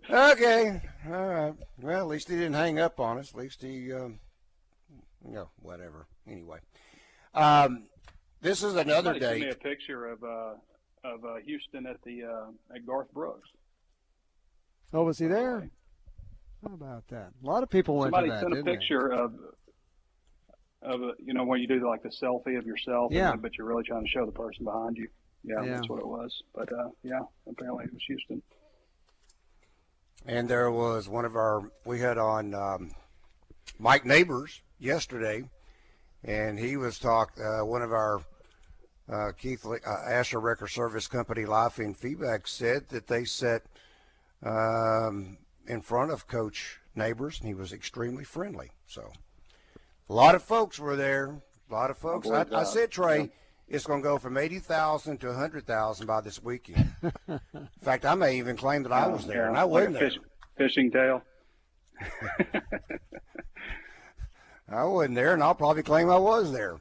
Okay. 0.08 0.80
All 1.06 1.26
right. 1.26 1.54
Well, 1.80 2.00
at 2.00 2.06
least 2.08 2.28
he 2.28 2.36
didn't 2.36 2.54
hang 2.54 2.78
up 2.80 2.98
on 2.98 3.18
us. 3.18 3.30
At 3.30 3.38
least 3.38 3.62
he, 3.62 3.92
um, 3.92 4.18
you 5.24 5.34
know, 5.34 5.50
whatever. 5.62 6.06
Anyway, 6.28 6.58
um, 7.34 7.84
this 8.40 8.62
is 8.62 8.74
another 8.74 9.14
Somebody 9.14 9.20
date. 9.20 9.28
Sent 9.28 9.40
me 9.42 9.48
a 9.50 9.54
picture 9.74 10.06
of 10.06 10.24
uh, 10.24 10.54
of 11.04 11.24
uh, 11.24 11.36
Houston 11.44 11.86
at 11.86 12.02
the 12.02 12.24
uh, 12.24 12.74
at 12.74 12.86
Garth 12.86 13.12
Brooks. 13.12 13.48
Oh, 14.92 15.04
was 15.04 15.18
he 15.18 15.26
there? 15.26 15.70
How 16.66 16.74
about 16.74 17.08
that? 17.08 17.30
A 17.42 17.46
lot 17.46 17.62
of 17.62 17.70
people 17.70 17.96
went 17.96 18.12
Somebody 18.12 18.28
to 18.28 18.34
that. 18.34 18.40
sent 18.40 18.58
a 18.58 18.64
picture 18.64 19.12
they? 19.14 19.22
of 19.22 19.34
of 20.82 21.02
a, 21.02 21.12
you 21.18 21.34
know 21.34 21.44
when 21.44 21.60
you 21.60 21.66
do 21.66 21.86
like 21.86 22.02
the 22.02 22.08
selfie 22.08 22.58
of 22.58 22.66
yourself, 22.66 23.12
yeah. 23.12 23.32
And, 23.32 23.42
but 23.42 23.56
you're 23.56 23.66
really 23.66 23.82
trying 23.84 24.04
to 24.04 24.10
show 24.10 24.26
the 24.26 24.32
person 24.32 24.64
behind 24.64 24.96
you. 24.96 25.08
Yeah, 25.44 25.62
yeah. 25.62 25.74
that's 25.74 25.88
what 25.88 26.00
it 26.00 26.06
was. 26.06 26.42
But 26.54 26.72
uh, 26.72 26.88
yeah, 27.02 27.20
apparently 27.48 27.84
it 27.84 27.92
was 27.92 28.02
Houston. 28.06 28.42
And 30.26 30.48
there 30.48 30.70
was 30.70 31.08
one 31.08 31.24
of 31.24 31.34
our 31.34 31.70
we 31.86 32.00
had 32.00 32.18
on 32.18 32.54
um, 32.54 32.90
Mike 33.78 34.04
Neighbors 34.04 34.60
yesterday, 34.78 35.44
and 36.24 36.58
he 36.58 36.76
was 36.76 36.98
talk 36.98 37.32
uh, 37.38 37.64
one 37.64 37.82
of 37.82 37.92
our 37.92 38.20
uh, 39.10 39.32
Keith 39.32 39.64
uh, 39.66 39.76
Asher 40.08 40.40
Wrecker 40.40 40.68
Service 40.68 41.06
Company 41.06 41.46
live 41.46 41.78
and 41.78 41.96
feedback 41.96 42.46
said 42.46 42.88
that 42.90 43.06
they 43.06 43.24
set 43.24 43.62
um, 44.42 45.38
in 45.70 45.80
front 45.80 46.10
of 46.10 46.26
Coach 46.26 46.80
Neighbors, 46.96 47.38
and 47.38 47.46
he 47.46 47.54
was 47.54 47.72
extremely 47.72 48.24
friendly. 48.24 48.72
So 48.86 49.12
a 50.08 50.12
lot 50.12 50.34
of 50.34 50.42
folks 50.42 50.80
were 50.80 50.96
there. 50.96 51.40
A 51.70 51.72
lot 51.72 51.90
of 51.90 51.96
folks. 51.96 52.28
I, 52.28 52.44
I 52.52 52.64
said, 52.64 52.90
Trey, 52.90 53.30
it's 53.68 53.86
going 53.86 54.02
to 54.02 54.08
go 54.08 54.18
from 54.18 54.36
80,000 54.36 55.18
to 55.18 55.28
100,000 55.28 56.06
by 56.06 56.20
this 56.20 56.42
weekend. 56.42 56.92
In 57.28 57.40
fact, 57.80 58.04
I 58.04 58.16
may 58.16 58.36
even 58.38 58.56
claim 58.56 58.82
that 58.82 58.90
I 58.90 59.06
was 59.06 59.24
there, 59.26 59.48
and 59.48 59.56
I 59.56 59.64
wasn't 59.64 59.94
like 59.94 60.02
fish, 60.02 60.18
there. 60.56 60.66
Fishing 60.66 60.90
tail. 60.90 61.22
I 64.68 64.84
wasn't 64.84 65.14
there, 65.14 65.34
and 65.34 65.42
I'll 65.42 65.54
probably 65.54 65.84
claim 65.84 66.10
I 66.10 66.18
was 66.18 66.52
there. 66.52 66.80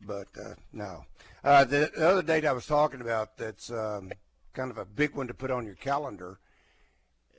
But 0.00 0.28
uh, 0.38 0.54
no. 0.72 1.04
Uh, 1.42 1.64
the, 1.64 1.90
the, 1.96 2.08
other 2.08 2.22
date 2.22 2.44
I 2.44 2.52
was 2.52 2.66
talking 2.66 3.00
about 3.00 3.36
that's 3.36 3.68
um, 3.72 4.12
kind 4.52 4.70
of 4.70 4.78
a 4.78 4.84
big 4.84 5.16
one 5.16 5.26
to 5.26 5.34
put 5.34 5.50
on 5.50 5.66
your 5.66 5.74
calendar 5.74 6.38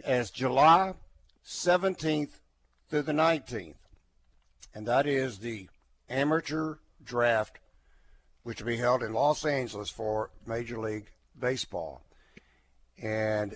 as 0.03 0.31
July 0.31 0.93
17th 1.45 2.39
through 2.89 3.03
the 3.03 3.11
19th, 3.11 3.75
and 4.73 4.87
that 4.87 5.05
is 5.05 5.39
the 5.39 5.67
amateur 6.09 6.75
draft, 7.03 7.59
which 8.43 8.61
will 8.61 8.67
be 8.67 8.77
held 8.77 9.03
in 9.03 9.13
Los 9.13 9.45
Angeles 9.45 9.89
for 9.89 10.31
Major 10.45 10.79
League 10.79 11.11
Baseball. 11.39 12.01
And 13.01 13.55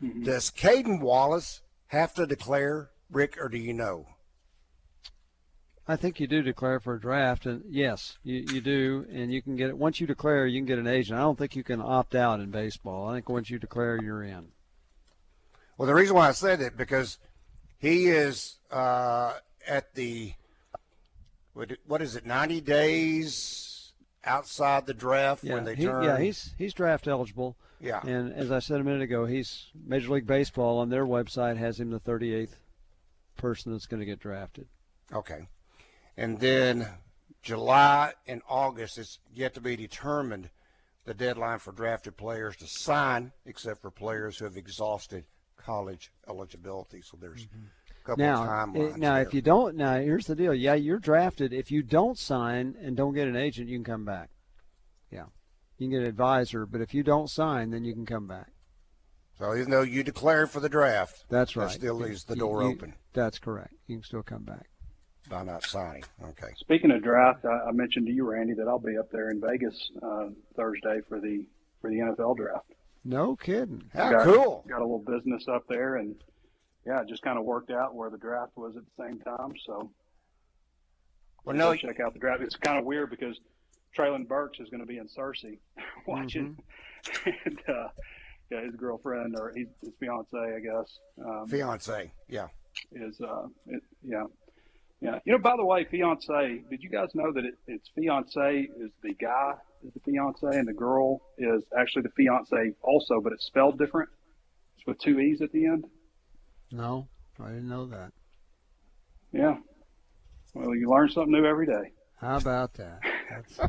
mm-hmm. 0.00 0.24
does 0.24 0.50
Cayden 0.50 1.00
Wallace 1.00 1.60
have 1.88 2.14
to 2.14 2.26
declare, 2.26 2.90
Rick, 3.10 3.36
or 3.40 3.48
do 3.48 3.58
you 3.58 3.72
know? 3.72 4.06
I 5.90 5.96
think 5.96 6.20
you 6.20 6.26
do 6.26 6.42
declare 6.42 6.80
for 6.80 6.94
a 6.94 7.00
draft, 7.00 7.46
and 7.46 7.64
yes, 7.66 8.18
you, 8.22 8.44
you 8.52 8.60
do, 8.60 9.06
and 9.10 9.32
you 9.32 9.40
can 9.40 9.56
get 9.56 9.70
it. 9.70 9.78
Once 9.78 10.00
you 10.00 10.06
declare, 10.06 10.46
you 10.46 10.60
can 10.60 10.66
get 10.66 10.78
an 10.78 10.86
agent. 10.86 11.18
I 11.18 11.22
don't 11.22 11.38
think 11.38 11.56
you 11.56 11.64
can 11.64 11.80
opt 11.80 12.14
out 12.14 12.40
in 12.40 12.50
baseball. 12.50 13.08
I 13.08 13.14
think 13.14 13.28
once 13.30 13.48
you 13.48 13.58
declare, 13.58 13.98
you're 14.02 14.22
in. 14.22 14.48
Well, 15.78 15.86
the 15.86 15.94
reason 15.94 16.16
why 16.16 16.28
I 16.28 16.32
said 16.32 16.60
it 16.60 16.76
because 16.76 17.18
he 17.78 18.08
is 18.08 18.56
uh, 18.70 19.34
at 19.66 19.94
the 19.94 20.32
what 21.86 22.02
is 22.02 22.16
it, 22.16 22.26
ninety 22.26 22.60
days 22.60 23.92
outside 24.24 24.86
the 24.86 24.94
draft 24.94 25.44
yeah, 25.44 25.54
when 25.54 25.64
they 25.64 25.76
he, 25.76 25.84
turn. 25.84 26.02
Yeah, 26.02 26.18
he's 26.18 26.52
he's 26.58 26.74
draft 26.74 27.06
eligible. 27.06 27.56
Yeah, 27.80 28.04
and 28.04 28.32
as 28.32 28.50
I 28.50 28.58
said 28.58 28.80
a 28.80 28.84
minute 28.84 29.02
ago, 29.02 29.24
he's 29.24 29.66
Major 29.86 30.10
League 30.10 30.26
Baseball 30.26 30.78
on 30.78 30.88
their 30.88 31.06
website 31.06 31.56
has 31.56 31.78
him 31.78 31.90
the 31.90 32.00
thirty 32.00 32.34
eighth 32.34 32.58
person 33.36 33.70
that's 33.70 33.86
going 33.86 34.00
to 34.00 34.06
get 34.06 34.18
drafted. 34.18 34.66
Okay, 35.12 35.46
and 36.16 36.40
then 36.40 36.88
July 37.40 38.14
and 38.26 38.42
August. 38.48 38.98
is 38.98 39.20
yet 39.32 39.54
to 39.54 39.60
be 39.60 39.76
determined 39.76 40.50
the 41.04 41.14
deadline 41.14 41.60
for 41.60 41.70
drafted 41.70 42.16
players 42.16 42.56
to 42.56 42.66
sign, 42.66 43.30
except 43.46 43.80
for 43.80 43.92
players 43.92 44.38
who 44.38 44.44
have 44.44 44.56
exhausted 44.56 45.24
college 45.72 46.10
eligibility. 46.28 47.02
So 47.02 47.18
there's 47.20 47.46
a 48.00 48.04
couple 48.06 48.24
Now, 48.24 48.42
of 48.42 48.48
timelines. 48.48 48.96
now 48.96 49.14
there. 49.14 49.22
if 49.26 49.34
you 49.34 49.42
don't, 49.42 49.76
now 49.76 49.96
here's 49.96 50.26
the 50.26 50.34
deal. 50.34 50.54
Yeah, 50.54 50.74
you're 50.74 50.98
drafted. 50.98 51.52
If 51.52 51.70
you 51.70 51.82
don't 51.82 52.18
sign 52.18 52.74
and 52.80 52.96
don't 52.96 53.12
get 53.14 53.28
an 53.28 53.36
agent, 53.36 53.68
you 53.68 53.76
can 53.76 53.84
come 53.84 54.04
back. 54.06 54.30
Yeah, 55.12 55.24
you 55.76 55.86
can 55.88 55.90
get 55.90 56.00
an 56.02 56.08
advisor, 56.08 56.64
but 56.64 56.80
if 56.80 56.94
you 56.94 57.02
don't 57.02 57.28
sign, 57.28 57.70
then 57.70 57.84
you 57.84 57.92
can 57.92 58.06
come 58.06 58.26
back. 58.26 58.48
so 59.38 59.54
even 59.54 59.70
though 59.70 59.82
you 59.82 60.02
declared 60.02 60.50
for 60.50 60.58
the 60.60 60.68
draft, 60.70 61.24
That's 61.28 61.52
that 61.54 61.60
right. 61.60 61.70
still 61.70 61.94
leaves 61.94 62.24
the 62.24 62.34
You- 62.34 62.40
door 62.40 62.62
you- 62.62 62.70
open 62.70 62.94
That's 63.12 63.38
correct. 63.38 63.74
You 63.86 63.96
can 63.96 64.02
still 64.04 64.22
come 64.22 64.44
back. 64.44 64.68
by 65.28 65.42
not 65.44 65.62
signing. 65.62 66.02
Okay. 66.24 66.52
Speaking 66.56 66.90
of 66.90 67.02
draft, 67.02 67.44
I, 67.44 67.68
I 67.68 67.72
mentioned 67.72 68.06
to 68.06 68.12
you, 68.12 68.26
Randy, 68.26 68.54
that 68.54 68.66
I'll 68.66 68.78
be 68.78 68.96
up 68.96 69.10
there 69.12 69.30
in 69.30 69.38
Vegas 69.42 69.76
uh, 70.02 70.30
Thursday 70.56 71.00
for 71.06 71.20
the 71.20 71.46
for 71.82 71.90
the 71.90 71.98
NFL 71.98 72.34
draft. 72.38 72.72
No 73.04 73.36
kidding. 73.36 73.84
How 73.94 74.10
got, 74.10 74.24
cool. 74.24 74.64
Got 74.68 74.80
a 74.80 74.84
little 74.84 74.98
business 74.98 75.46
up 75.48 75.64
there, 75.68 75.96
and 75.96 76.14
yeah, 76.86 77.00
it 77.00 77.08
just 77.08 77.22
kind 77.22 77.38
of 77.38 77.44
worked 77.44 77.70
out 77.70 77.94
where 77.94 78.10
the 78.10 78.18
draft 78.18 78.52
was 78.56 78.76
at 78.76 78.82
the 78.84 79.02
same 79.04 79.18
time. 79.20 79.54
So 79.64 79.90
Well, 81.44 81.56
go 81.56 81.70
no, 81.70 81.74
check 81.76 82.00
out 82.00 82.12
the 82.12 82.18
draft. 82.18 82.42
It's 82.42 82.56
kind 82.56 82.78
of 82.78 82.84
weird 82.84 83.10
because 83.10 83.38
Treylon 83.96 84.26
Burks 84.28 84.60
is 84.60 84.68
going 84.68 84.80
to 84.80 84.86
be 84.86 84.98
in 84.98 85.08
Cersei 85.08 85.58
watching, 86.06 86.56
Mm-hmm. 87.04 87.30
and 87.46 87.58
uh, 87.68 87.88
yeah, 88.50 88.62
his 88.62 88.74
girlfriend 88.74 89.36
or 89.38 89.52
his, 89.54 89.68
his 89.82 89.92
fiance, 90.00 90.36
I 90.36 90.58
guess, 90.60 90.98
um, 91.24 91.46
fiance. 91.48 92.10
Yeah. 92.28 92.48
is 92.92 93.20
uh, 93.20 93.46
it, 93.66 93.82
yeah, 94.02 94.24
yeah. 95.00 95.20
You 95.24 95.32
know, 95.32 95.38
by 95.38 95.56
the 95.56 95.64
way, 95.64 95.84
fiance. 95.84 96.62
Did 96.68 96.82
you 96.82 96.90
guys 96.90 97.10
know 97.14 97.32
that 97.32 97.44
it, 97.44 97.54
it's 97.68 97.88
fiance 97.94 98.68
is 98.80 98.90
the 99.02 99.14
guy 99.14 99.54
is 99.84 99.92
the 99.94 100.00
fiance, 100.00 100.46
and 100.46 100.66
the 100.66 100.72
girl 100.72 101.20
is 101.38 101.62
actually 101.78 102.02
the 102.02 102.10
fiance 102.10 102.74
also, 102.82 103.20
but 103.20 103.32
it's 103.32 103.46
spelled 103.46 103.78
different. 103.78 104.08
It's 104.76 104.86
with 104.86 104.98
two 104.98 105.18
e's 105.20 105.40
at 105.40 105.52
the 105.52 105.66
end. 105.66 105.84
No, 106.70 107.08
I 107.40 107.48
didn't 107.48 107.68
know 107.68 107.86
that. 107.86 108.12
Yeah. 109.32 109.56
Well, 110.54 110.74
you 110.74 110.90
learn 110.90 111.08
something 111.08 111.32
new 111.32 111.46
every 111.46 111.66
day. 111.66 111.92
How 112.20 112.36
about 112.36 112.74
that? 112.74 113.00
That's, 113.30 113.60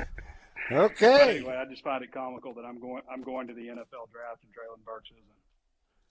Okay. 0.72 1.38
Anyway, 1.38 1.56
I 1.56 1.64
just 1.68 1.82
find 1.82 2.04
it 2.04 2.12
comical 2.12 2.54
that 2.54 2.64
I'm 2.64 2.78
going 2.80 3.02
I'm 3.10 3.22
going 3.22 3.48
to 3.48 3.54
the 3.54 3.62
NFL 3.62 4.06
draft 4.12 4.44
and 4.44 4.52
Treylon 4.54 4.84
Burks 4.86 5.10
isn't, 5.10 5.39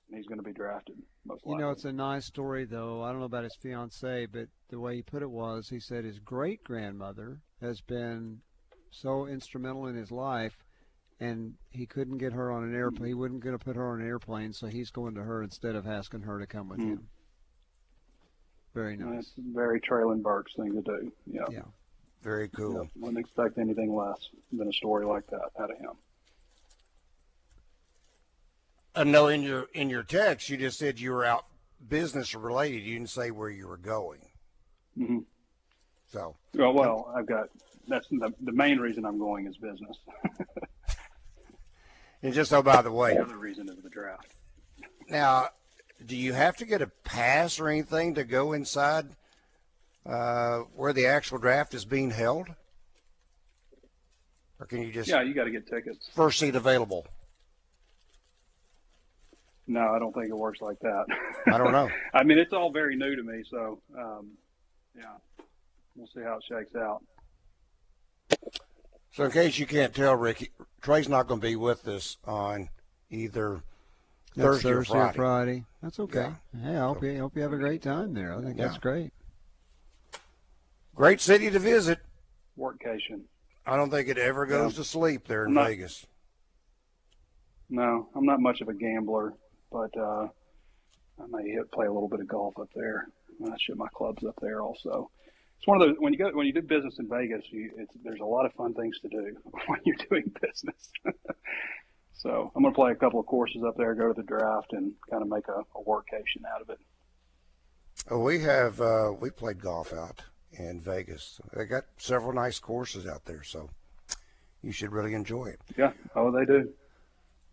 and 0.09 0.17
he's 0.17 0.27
going 0.27 0.39
to 0.39 0.43
be 0.43 0.51
drafted 0.53 0.95
most 1.25 1.43
you 1.45 1.57
know, 1.57 1.69
it's 1.71 1.85
a 1.85 1.91
nice 1.91 2.25
story, 2.25 2.65
though. 2.65 3.03
I 3.03 3.11
don't 3.11 3.19
know 3.19 3.25
about 3.25 3.43
his 3.43 3.55
fiancee, 3.61 4.25
but 4.25 4.47
the 4.69 4.79
way 4.79 4.95
he 4.95 5.01
put 5.03 5.21
it 5.21 5.29
was, 5.29 5.69
he 5.69 5.79
said 5.79 6.03
his 6.03 6.19
great 6.19 6.63
grandmother 6.63 7.39
has 7.61 7.81
been 7.81 8.39
so 8.91 9.27
instrumental 9.27 9.85
in 9.87 9.95
his 9.95 10.11
life, 10.11 10.55
and 11.19 11.53
he 11.69 11.85
couldn't 11.85 12.17
get 12.17 12.33
her 12.33 12.51
on 12.51 12.63
an 12.63 12.73
airplane. 12.73 13.09
He 13.09 13.13
wasn't 13.13 13.41
going 13.43 13.57
to 13.57 13.63
put 13.63 13.75
her 13.75 13.91
on 13.91 14.01
an 14.01 14.07
airplane, 14.07 14.53
so 14.53 14.67
he's 14.67 14.89
going 14.89 15.13
to 15.15 15.23
her 15.23 15.43
instead 15.43 15.75
of 15.75 15.85
asking 15.85 16.21
her 16.21 16.39
to 16.39 16.47
come 16.47 16.69
with 16.69 16.79
Hmm. 16.79 16.87
him. 16.93 17.07
Very 18.73 18.97
nice. 18.97 19.15
That's 19.15 19.33
a 19.37 19.53
very 19.53 19.81
Treylon 19.81 20.21
Burks 20.23 20.53
thing 20.55 20.73
to 20.73 20.81
do. 20.81 21.11
Yeah. 21.25 21.45
Yeah. 21.51 21.61
Very 22.21 22.49
cool. 22.49 22.73
Yep. 22.83 22.91
Wouldn't 22.97 23.19
expect 23.19 23.57
anything 23.57 23.93
less 23.93 24.17
than 24.51 24.67
a 24.67 24.73
story 24.73 25.05
like 25.05 25.27
that 25.27 25.49
out 25.59 25.71
of 25.71 25.77
him. 25.77 25.91
I 28.99 29.05
know 29.05 29.29
in 29.29 29.43
your 29.43 29.67
in 29.73 29.89
your 29.89 30.03
text 30.03 30.49
you 30.49 30.57
just 30.57 30.77
said 30.77 30.99
you 30.99 31.11
were 31.11 31.23
out 31.23 31.45
business 31.87 32.35
related. 32.35 32.83
You 32.83 32.95
didn't 32.95 33.09
say 33.09 33.31
where 33.31 33.49
you 33.49 33.65
were 33.65 33.77
going. 33.77 34.19
hmm 34.97 35.19
So 36.11 36.35
Well, 36.53 36.73
well, 36.73 37.13
I've 37.15 37.25
got 37.25 37.47
that's 37.87 38.09
the, 38.09 38.33
the 38.41 38.51
main 38.51 38.77
reason 38.77 39.05
I'm 39.05 39.17
going 39.17 39.47
is 39.47 39.55
business. 39.55 39.97
and 42.21 42.33
just 42.33 42.51
oh 42.51 42.61
by 42.61 42.81
the 42.81 42.91
way, 42.91 43.13
the 43.13 43.23
other 43.23 43.37
reason 43.37 43.69
is 43.69 43.81
the 43.81 43.89
draft. 43.89 44.27
now 45.09 45.47
do 46.05 46.17
you 46.17 46.33
have 46.33 46.57
to 46.57 46.65
get 46.65 46.81
a 46.81 46.87
pass 47.05 47.57
or 47.57 47.69
anything 47.69 48.15
to 48.15 48.25
go 48.25 48.51
inside 48.51 49.05
uh, 50.05 50.59
where 50.75 50.91
the 50.91 51.05
actual 51.05 51.37
draft 51.37 51.73
is 51.73 51.85
being 51.85 52.11
held? 52.11 52.49
Or 54.59 54.65
can 54.65 54.81
you 54.81 54.91
just 54.91 55.07
Yeah, 55.07 55.21
you 55.21 55.33
got 55.33 55.45
to 55.45 55.51
get 55.51 55.67
tickets. 55.67 56.09
first 56.13 56.39
seat 56.39 56.55
available? 56.55 57.07
No, 59.69 59.93
I 59.93 59.99
don't 59.99 60.11
think 60.13 60.29
it 60.29 60.35
works 60.35 60.61
like 60.61 60.79
that. 60.79 61.05
I 61.45 61.59
don't 61.59 61.71
know. 61.71 61.89
I 62.15 62.23
mean, 62.23 62.39
it's 62.39 62.53
all 62.53 62.71
very 62.71 62.95
new 62.95 63.15
to 63.15 63.21
me, 63.21 63.43
so 63.51 63.79
um, 63.95 64.31
yeah, 64.97 65.13
we'll 65.95 66.07
see 66.07 66.21
how 66.23 66.37
it 66.37 66.43
shakes 66.49 66.75
out. 66.75 67.03
So 69.11 69.25
in 69.25 69.31
case 69.31 69.59
you 69.59 69.67
can't 69.67 69.93
tell, 69.93 70.15
Ricky, 70.15 70.49
Trey's 70.81 71.07
not 71.07 71.27
going 71.27 71.39
to 71.39 71.47
be 71.47 71.55
with 71.55 71.87
us 71.87 72.17
on 72.25 72.69
either 73.11 73.61
That's 74.35 74.63
Thursday, 74.63 74.69
or 74.71 74.83
Friday. 74.83 75.15
Friday. 75.15 75.65
That's 75.83 75.99
okay. 75.99 76.31
Yeah. 76.55 76.61
Hey, 76.63 76.75
I 76.75 76.87
hope 76.87 77.03
you 77.03 77.19
hope 77.19 77.35
you 77.35 77.43
have 77.43 77.53
a 77.53 77.57
great 77.57 77.83
time 77.83 78.15
there. 78.15 78.33
I 78.35 78.41
think 78.41 78.57
that's 78.57 78.79
great. 78.79 79.11
Great 80.95 81.21
city 81.21 81.51
to 81.51 81.59
visit. 81.59 81.99
Workcation. 82.57 83.21
I 83.67 83.75
don't 83.75 83.91
think 83.91 84.07
it 84.07 84.17
ever 84.17 84.47
goes 84.47 84.73
to 84.75 84.83
sleep 84.83 85.27
there 85.27 85.45
in 85.45 85.53
not- 85.53 85.67
Vegas. 85.67 86.07
No, 87.69 88.09
I'm 88.15 88.25
not 88.25 88.39
much 88.39 88.61
of 88.61 88.67
a 88.67 88.73
gambler, 88.73 89.35
but 89.71 89.95
uh, 89.97 90.27
I 91.21 91.25
may 91.29 91.49
hit, 91.49 91.71
play 91.71 91.87
a 91.87 91.91
little 91.91 92.09
bit 92.09 92.19
of 92.19 92.27
golf 92.27 92.57
up 92.59 92.69
there. 92.75 93.07
I 93.45 93.55
ship 93.59 93.77
my 93.77 93.87
clubs 93.93 94.23
up 94.25 94.35
there 94.41 94.61
also. 94.61 95.09
It's 95.57 95.67
one 95.67 95.81
of 95.81 95.87
those 95.87 95.97
when 95.99 96.13
you 96.13 96.19
go 96.19 96.31
when 96.33 96.47
you 96.47 96.53
do 96.53 96.61
business 96.61 96.99
in 96.99 97.09
Vegas, 97.09 97.43
you, 97.51 97.71
it's, 97.77 97.91
there's 98.03 98.21
a 98.21 98.25
lot 98.25 98.45
of 98.45 98.53
fun 98.53 98.73
things 98.73 98.97
to 98.99 99.09
do 99.09 99.35
when 99.67 99.79
you're 99.85 99.97
doing 100.09 100.31
business. 100.41 100.89
so 102.13 102.51
I'm 102.55 102.63
going 102.63 102.73
to 102.73 102.75
play 102.75 102.91
a 102.91 102.95
couple 102.95 103.19
of 103.19 103.25
courses 103.25 103.63
up 103.65 103.75
there, 103.77 103.93
go 103.93 104.07
to 104.07 104.13
the 104.13 104.25
draft, 104.25 104.71
and 104.71 104.93
kind 105.09 105.21
of 105.21 105.29
make 105.29 105.47
a, 105.47 105.61
a 105.77 105.83
workation 105.83 106.45
out 106.53 106.61
of 106.61 106.69
it. 106.69 106.79
We 108.13 108.39
have 108.39 108.79
uh, 108.79 109.11
we 109.19 109.29
played 109.29 109.61
golf 109.61 109.93
out 109.93 110.23
in 110.53 110.79
Vegas. 110.79 111.39
They 111.53 111.65
got 111.65 111.83
several 111.97 112.33
nice 112.33 112.59
courses 112.59 113.05
out 113.05 113.25
there, 113.25 113.43
so 113.43 113.69
you 114.61 114.71
should 114.71 114.91
really 114.91 115.13
enjoy 115.13 115.47
it. 115.47 115.61
Yeah. 115.77 115.91
Oh, 116.15 116.31
they 116.31 116.45
do. 116.45 116.69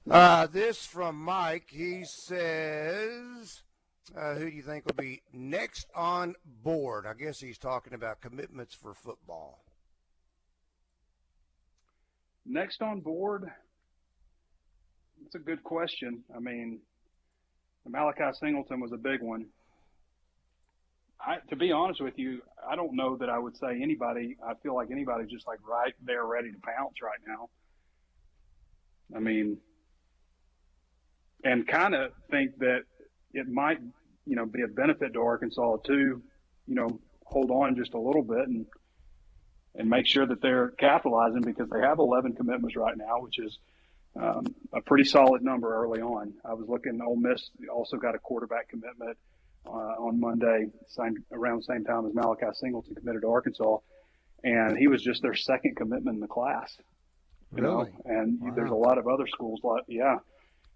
Uh, 0.09 0.47
this 0.47 0.87
from 0.87 1.17
Mike. 1.17 1.67
He 1.69 2.05
says, 2.05 3.63
uh, 4.17 4.35
"Who 4.35 4.51
do 4.51 4.57
you 4.57 4.63
think 4.63 4.87
will 4.87 4.95
be 4.95 5.23
next 5.33 5.89
on 5.97 6.37
board?" 6.45 7.07
I 7.07 7.15
guess 7.15 7.41
he's 7.41 7.59
talking 7.59 7.93
about 7.93 8.21
commitments 8.21 8.73
for 8.75 8.95
football. 8.95 9.65
Next 12.45 12.83
on 12.83 13.01
board, 13.01 13.51
That's 15.23 15.35
a 15.35 15.39
good 15.41 15.65
question. 15.65 16.23
I 16.35 16.39
mean, 16.39 16.81
Malachi 17.89 18.33
Singleton 18.39 18.79
was 18.81 18.93
a 18.93 18.97
big 18.97 19.21
one. 19.23 19.47
I, 21.21 21.39
to 21.49 21.57
be 21.57 21.73
honest 21.73 22.01
with 22.01 22.17
you, 22.17 22.43
I 22.69 22.77
don't 22.77 22.95
know 22.95 23.17
that 23.17 23.29
I 23.29 23.39
would 23.39 23.57
say 23.57 23.81
anybody. 23.83 24.37
I 24.47 24.55
feel 24.63 24.77
like 24.77 24.93
anybody's 24.93 25.31
just 25.31 25.49
like 25.49 25.59
right 25.67 25.95
there, 26.05 26.25
ready 26.27 26.53
to 26.53 26.59
pounce 26.59 27.03
right 27.03 27.19
now. 27.27 27.49
I 29.17 29.21
mean, 29.21 29.59
and 31.47 31.67
kind 31.67 31.95
of 31.95 32.11
think 32.31 32.59
that 32.59 32.81
it 33.33 33.47
might, 33.49 33.79
you 34.25 34.35
know, 34.37 34.47
be 34.47 34.63
a 34.63 34.69
benefit 34.69 35.13
to 35.15 35.21
Arkansas 35.21 35.77
to, 35.87 36.23
you 36.67 36.75
know, 36.75 37.01
hold 37.25 37.51
on 37.51 37.77
just 37.77 37.95
a 37.95 38.01
little 38.01 38.23
bit 38.23 38.47
and 38.49 38.67
and 39.79 39.91
make 39.91 40.07
sure 40.07 40.27
that 40.27 40.41
they're 40.41 40.71
capitalizing 40.79 41.43
because 41.43 41.69
they 41.69 41.81
have 41.81 41.99
11 41.99 42.33
commitments 42.35 42.75
right 42.77 42.97
now, 42.97 43.21
which 43.21 43.39
is 43.39 43.59
um, 44.19 44.47
a 44.73 44.81
pretty 44.81 45.05
solid 45.05 45.43
number 45.43 45.69
early 45.85 46.01
on. 46.01 46.33
I 46.47 46.55
was 46.55 46.67
looking, 46.67 46.99
Ole 47.07 47.17
Miss 47.17 47.51
also 47.71 47.99
got 47.99 48.15
a 48.15 48.19
quarterback 48.19 48.71
commitment 48.71 49.19
uh, 49.67 49.71
on 50.07 50.19
Monday, 50.19 50.69
same, 50.89 51.17
around 51.31 51.59
the 51.59 51.75
same 51.75 51.85
time 51.85 52.07
as 52.07 52.15
Malachi 52.15 52.47
Singleton 52.55 52.95
committed 52.95 53.21
to 53.21 53.29
Arkansas, 53.29 53.77
and 54.43 54.79
he 54.79 54.87
was 54.89 55.03
just 55.03 55.21
their 55.21 55.35
second 55.35 55.77
commitment 55.77 56.15
in 56.15 56.21
the 56.21 56.27
class. 56.27 56.75
You 57.55 57.63
Really? 57.63 57.91
know, 57.91 58.01
and 58.07 58.41
Wow. 58.41 58.53
there's 58.57 58.71
a 58.71 58.75
lot 58.75 58.97
of 58.97 59.07
other 59.07 59.27
schools 59.27 59.61
like, 59.63 59.83
yeah, 59.89 60.17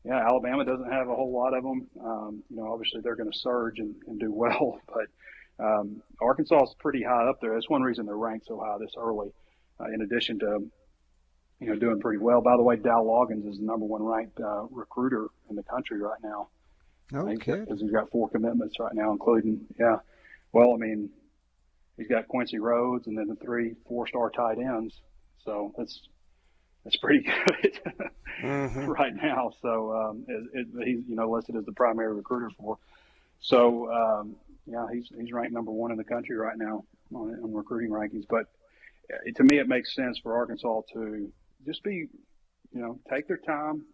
yeah, 0.05 0.27
Alabama 0.27 0.65
doesn't 0.65 0.91
have 0.91 1.09
a 1.09 1.15
whole 1.15 1.33
lot 1.33 1.55
of 1.55 1.63
them. 1.63 1.87
Um, 2.03 2.43
you 2.49 2.57
know, 2.57 2.73
obviously 2.73 3.01
they're 3.03 3.17
going 3.17 3.31
to 3.31 3.39
surge 3.39 3.79
and, 3.79 3.95
and 4.07 4.19
do 4.19 4.33
well, 4.33 4.81
but 4.89 5.65
um, 5.65 6.03
Arkansas 6.21 6.63
is 6.65 6.75
pretty 6.79 7.03
high 7.03 7.29
up 7.29 7.41
there. 7.41 7.55
That's 7.55 7.69
one 7.69 7.83
reason 7.83 8.07
they're 8.07 8.17
ranked 8.17 8.47
so 8.47 8.59
high 8.59 8.79
this 8.79 8.95
early. 8.99 9.31
Uh, 9.79 9.87
in 9.93 10.03
addition 10.03 10.39
to, 10.39 10.63
you 11.61 11.67
know, 11.69 11.77
doing 11.77 12.01
pretty 12.01 12.19
well. 12.19 12.41
By 12.41 12.57
the 12.57 12.63
way, 12.63 12.77
Dow 12.77 13.03
Loggins 13.05 13.49
is 13.51 13.59
the 13.59 13.65
number 13.65 13.85
one 13.87 14.03
ranked 14.03 14.39
uh, 14.41 14.65
recruiter 14.71 15.27
in 15.49 15.57
the 15.57 15.63
country 15.63 15.99
right 16.01 16.19
now. 16.23 16.49
No 17.13 17.27
He's 17.27 17.39
got- 17.39 17.45
kidding. 17.45 17.67
'cause 17.67 17.81
he's 17.81 17.91
got 17.91 18.11
four 18.11 18.29
commitments 18.29 18.79
right 18.79 18.95
now, 18.95 19.11
including 19.13 19.67
yeah. 19.79 19.99
Well, 20.53 20.73
I 20.75 20.77
mean, 20.77 21.11
he's 21.97 22.09
got 22.09 22.29
Quincy 22.29 22.59
Rhoades 22.59 23.07
and 23.07 23.17
then 23.17 23.29
the 23.29 23.37
three 23.37 23.75
four-star 23.89 24.31
tight 24.31 24.59
ends. 24.59 25.01
So 25.45 25.73
that's 25.77 26.01
that's 26.85 26.97
pretty 26.97 27.21
good 27.63 27.79
Mhm. 28.43 28.89
right 28.89 29.15
now. 29.15 29.53
So 29.61 29.93
um, 29.95 30.25
it, 30.27 30.47
it, 30.55 30.87
he's 30.87 31.05
you 31.09 31.15
know 31.17 31.31
listed 31.31 31.57
as 31.57 31.65
the 31.65 31.73
primary 31.73 32.15
recruiter 32.15 32.51
for. 32.59 32.79
So 33.41 33.93
um, 33.93 34.37
yeah, 34.67 34.87
he's 34.93 35.11
he's 35.17 35.33
ranked 35.33 35.53
number 35.53 35.71
one 35.71 35.91
in 35.91 35.99
the 35.99 36.05
country 36.05 36.37
right 36.37 36.57
now 36.57 36.85
on, 37.15 37.39
on 37.43 37.53
recruiting 37.53 37.91
rankings. 37.91 38.25
But 38.29 38.47
uh, 39.13 39.31
to 39.37 39.45
me, 39.45 39.59
it 39.59 39.69
makes 39.69 39.95
sense 39.95 40.19
for 40.19 40.37
Arkansas 40.37 40.83
to 40.95 41.31
just 41.67 41.83
be, 41.83 42.09
you 42.73 42.81
know, 42.81 42.99
take 43.11 43.29
their 43.29 43.37
time. 43.39 43.85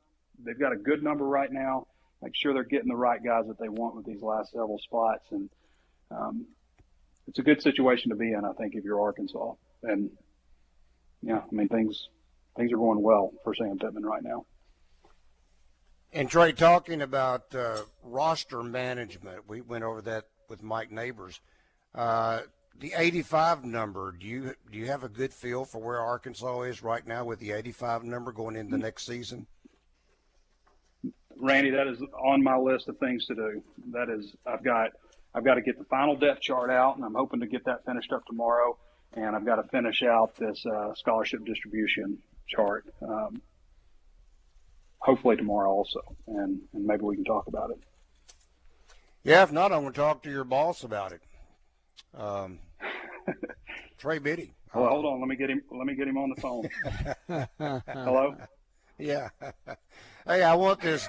They've 0.44 0.59
got 0.59 0.72
a 0.72 0.77
good 0.77 1.03
number 1.03 1.25
right 1.27 1.51
now. 1.51 1.87
Make 2.22 2.35
sure 2.37 2.55
they're 2.55 2.62
getting 2.64 2.88
the 2.88 2.96
right 2.96 3.22
guys 3.22 3.46
that 3.49 3.59
they 3.59 3.68
want 3.68 3.96
with 3.96 4.07
these 4.07 4.22
last 4.22 4.53
several 4.53 4.79
spots, 4.79 5.25
and 5.33 5.51
um, 6.11 6.46
it's 7.27 7.38
a 7.38 7.42
good 7.42 7.61
situation 7.62 8.11
to 8.11 8.16
be 8.16 8.33
in. 8.33 8.44
I 8.44 8.53
think 8.53 8.75
if 8.75 8.85
you're 8.85 9.01
Arkansas, 9.01 9.55
and 9.83 10.11
yeah, 11.22 11.38
I 11.38 11.55
mean 11.55 11.68
things 11.68 12.09
things 12.57 12.73
are 12.73 12.77
going 12.77 13.03
well 13.03 13.33
for 13.45 13.55
Sam 13.55 13.79
Pittman 13.79 14.05
right 14.05 14.23
now. 14.23 14.47
And 16.12 16.29
Trey, 16.29 16.53
talking 16.53 17.03
about 17.03 17.55
uh, 17.55 17.83
roster 18.03 18.62
management, 18.62 19.49
we 19.49 19.61
went 19.61 19.85
over 19.85 20.01
that 20.03 20.25
with 20.49 20.62
Mike 20.62 20.90
Neighbors. 20.90 21.40
Uh, 21.95 22.40
the 22.79 22.92
85 22.97 23.64
number, 23.64 24.12
do 24.12 24.27
you 24.27 24.55
do 24.71 24.79
you 24.79 24.87
have 24.87 25.03
a 25.03 25.09
good 25.09 25.33
feel 25.33 25.64
for 25.64 25.79
where 25.79 26.01
Arkansas 26.01 26.62
is 26.62 26.83
right 26.83 27.07
now 27.07 27.25
with 27.25 27.38
the 27.38 27.53
85 27.53 28.05
number 28.05 28.33
going 28.33 28.57
into 28.57 28.77
next 28.79 29.07
season? 29.07 29.47
Randy, 31.38 31.71
that 31.71 31.87
is 31.87 32.01
on 32.19 32.42
my 32.42 32.57
list 32.57 32.88
of 32.88 32.99
things 32.99 33.27
to 33.27 33.35
do. 33.35 33.62
That 33.92 34.09
is, 34.09 34.35
I've 34.47 34.64
got 34.64 34.92
I've 35.35 35.45
got 35.45 35.55
to 35.55 35.61
get 35.61 35.79
the 35.79 35.85
final 35.85 36.16
depth 36.16 36.40
chart 36.40 36.71
out, 36.71 36.97
and 36.97 37.05
I'm 37.05 37.14
hoping 37.14 37.40
to 37.40 37.47
get 37.47 37.64
that 37.66 37.85
finished 37.85 38.12
up 38.12 38.25
tomorrow. 38.27 38.79
And 39.12 39.37
I've 39.37 39.45
got 39.45 39.57
to 39.57 39.69
finish 39.69 40.03
out 40.03 40.35
this 40.37 40.64
uh, 40.66 40.95
scholarship 40.95 41.45
distribution 41.45 42.19
chart. 42.48 42.85
Um, 43.02 43.40
hopefully 44.98 45.37
tomorrow 45.37 45.70
also, 45.70 46.00
and 46.26 46.61
and 46.72 46.85
maybe 46.85 47.02
we 47.02 47.16
can 47.16 47.24
talk 47.24 47.46
about 47.46 47.70
it. 47.70 47.78
Yeah, 49.24 49.42
if 49.42 49.52
not, 49.52 49.72
I'm 49.72 49.82
going 49.82 49.92
to 49.92 49.98
talk 49.98 50.22
to 50.22 50.30
your 50.30 50.44
boss 50.44 50.85
about 50.85 51.12
it. 51.12 51.20
Um, 52.16 52.61
Trey 53.98 54.18
Biddy. 54.18 54.52
Well, 54.74 54.88
hold 54.88 55.04
on. 55.04 55.20
Let 55.20 55.28
me 55.28 55.37
get 55.37 55.50
him. 55.50 55.62
Let 55.70 55.87
me 55.87 55.94
get 55.94 56.06
him 56.06 56.18
on 56.18 56.30
the 56.30 56.40
phone. 56.40 57.48
Hello. 57.88 58.37
Yeah. 58.98 59.28
hey, 60.26 60.42
I 60.42 60.54
want 60.54 60.80
this 60.80 61.09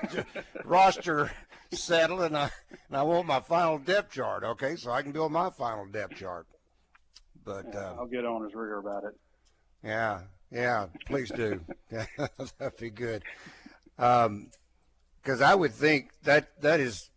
roster 0.63 1.31
settled, 1.71 2.21
and 2.21 2.37
I 2.37 2.49
and 2.87 2.97
I 2.97 3.03
want 3.03 3.27
my 3.27 3.39
final 3.39 3.77
depth 3.77 4.13
chart. 4.13 4.43
Okay, 4.43 4.75
so 4.75 4.91
I 4.91 5.01
can 5.01 5.11
build 5.11 5.31
my 5.31 5.49
final 5.49 5.85
depth 5.85 6.15
chart. 6.15 6.47
But 7.45 7.65
yeah, 7.73 7.79
uh, 7.79 7.95
I'll 7.99 8.07
get 8.07 8.25
on 8.25 8.43
his 8.43 8.53
rear 8.53 8.77
about 8.77 9.03
it. 9.03 9.15
Yeah, 9.83 10.21
yeah, 10.51 10.87
please 11.05 11.31
do. 11.31 11.61
That'd 12.59 12.77
be 12.79 12.89
good. 12.89 13.23
Because 13.95 14.25
um, 14.25 15.43
I 15.43 15.55
would 15.55 15.73
think 15.73 16.11
that 16.23 16.61
that 16.61 16.79
is 16.79 17.09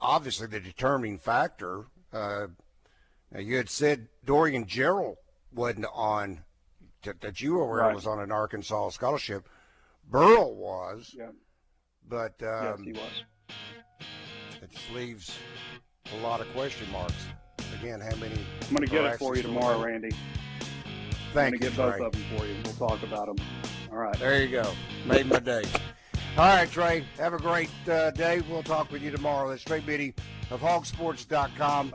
obviously 0.00 0.46
the 0.46 0.60
determining 0.60 1.18
factor. 1.18 1.86
Uh, 2.12 2.48
you 3.36 3.56
had 3.56 3.68
said 3.68 4.08
Dorian 4.24 4.66
Gerald 4.66 5.16
wasn't 5.52 5.86
on 5.92 6.44
that, 7.02 7.20
that 7.20 7.40
you 7.40 7.54
were 7.54 7.62
aware 7.62 7.78
right. 7.80 7.94
was 7.94 8.06
on 8.06 8.20
an 8.20 8.32
Arkansas 8.32 8.90
scholarship. 8.90 9.48
Burl 10.10 10.54
was, 10.54 11.14
yeah. 11.16 11.28
but 12.08 12.42
um, 12.42 12.64
yes, 12.64 12.80
he 12.84 12.92
was. 12.92 13.24
It 14.62 14.70
just 14.70 14.90
leaves 14.92 15.38
a 16.12 16.16
lot 16.22 16.40
of 16.40 16.50
question 16.52 16.90
marks. 16.90 17.26
Again, 17.80 18.00
how 18.00 18.16
many? 18.16 18.34
I'm 18.62 18.76
going 18.76 18.86
to 18.88 18.90
get 18.90 19.04
it 19.04 19.18
for 19.18 19.36
you 19.36 19.42
tomorrow, 19.42 19.84
Randy. 19.84 20.10
Thank 21.32 21.54
I'm 21.54 21.60
to 21.60 21.66
get 21.66 21.74
Trey. 21.74 21.98
both 21.98 22.00
of 22.00 22.12
them 22.12 22.38
for 22.38 22.46
you. 22.46 22.54
We'll 22.64 22.88
talk 22.88 23.02
about 23.02 23.26
them. 23.26 23.46
All 23.90 23.98
right. 23.98 24.18
There 24.18 24.42
you 24.42 24.48
go. 24.48 24.70
Made 25.06 25.26
my 25.26 25.38
day. 25.38 25.62
All 26.36 26.44
right, 26.44 26.70
Trey. 26.70 27.04
Have 27.18 27.34
a 27.34 27.38
great 27.38 27.70
uh, 27.90 28.10
day. 28.12 28.42
We'll 28.48 28.62
talk 28.62 28.92
with 28.92 29.02
you 29.02 29.10
tomorrow. 29.10 29.48
That's 29.48 29.62
Trey 29.62 29.80
Biddy 29.80 30.14
of 30.50 30.60
hogsports.com. 30.60 31.92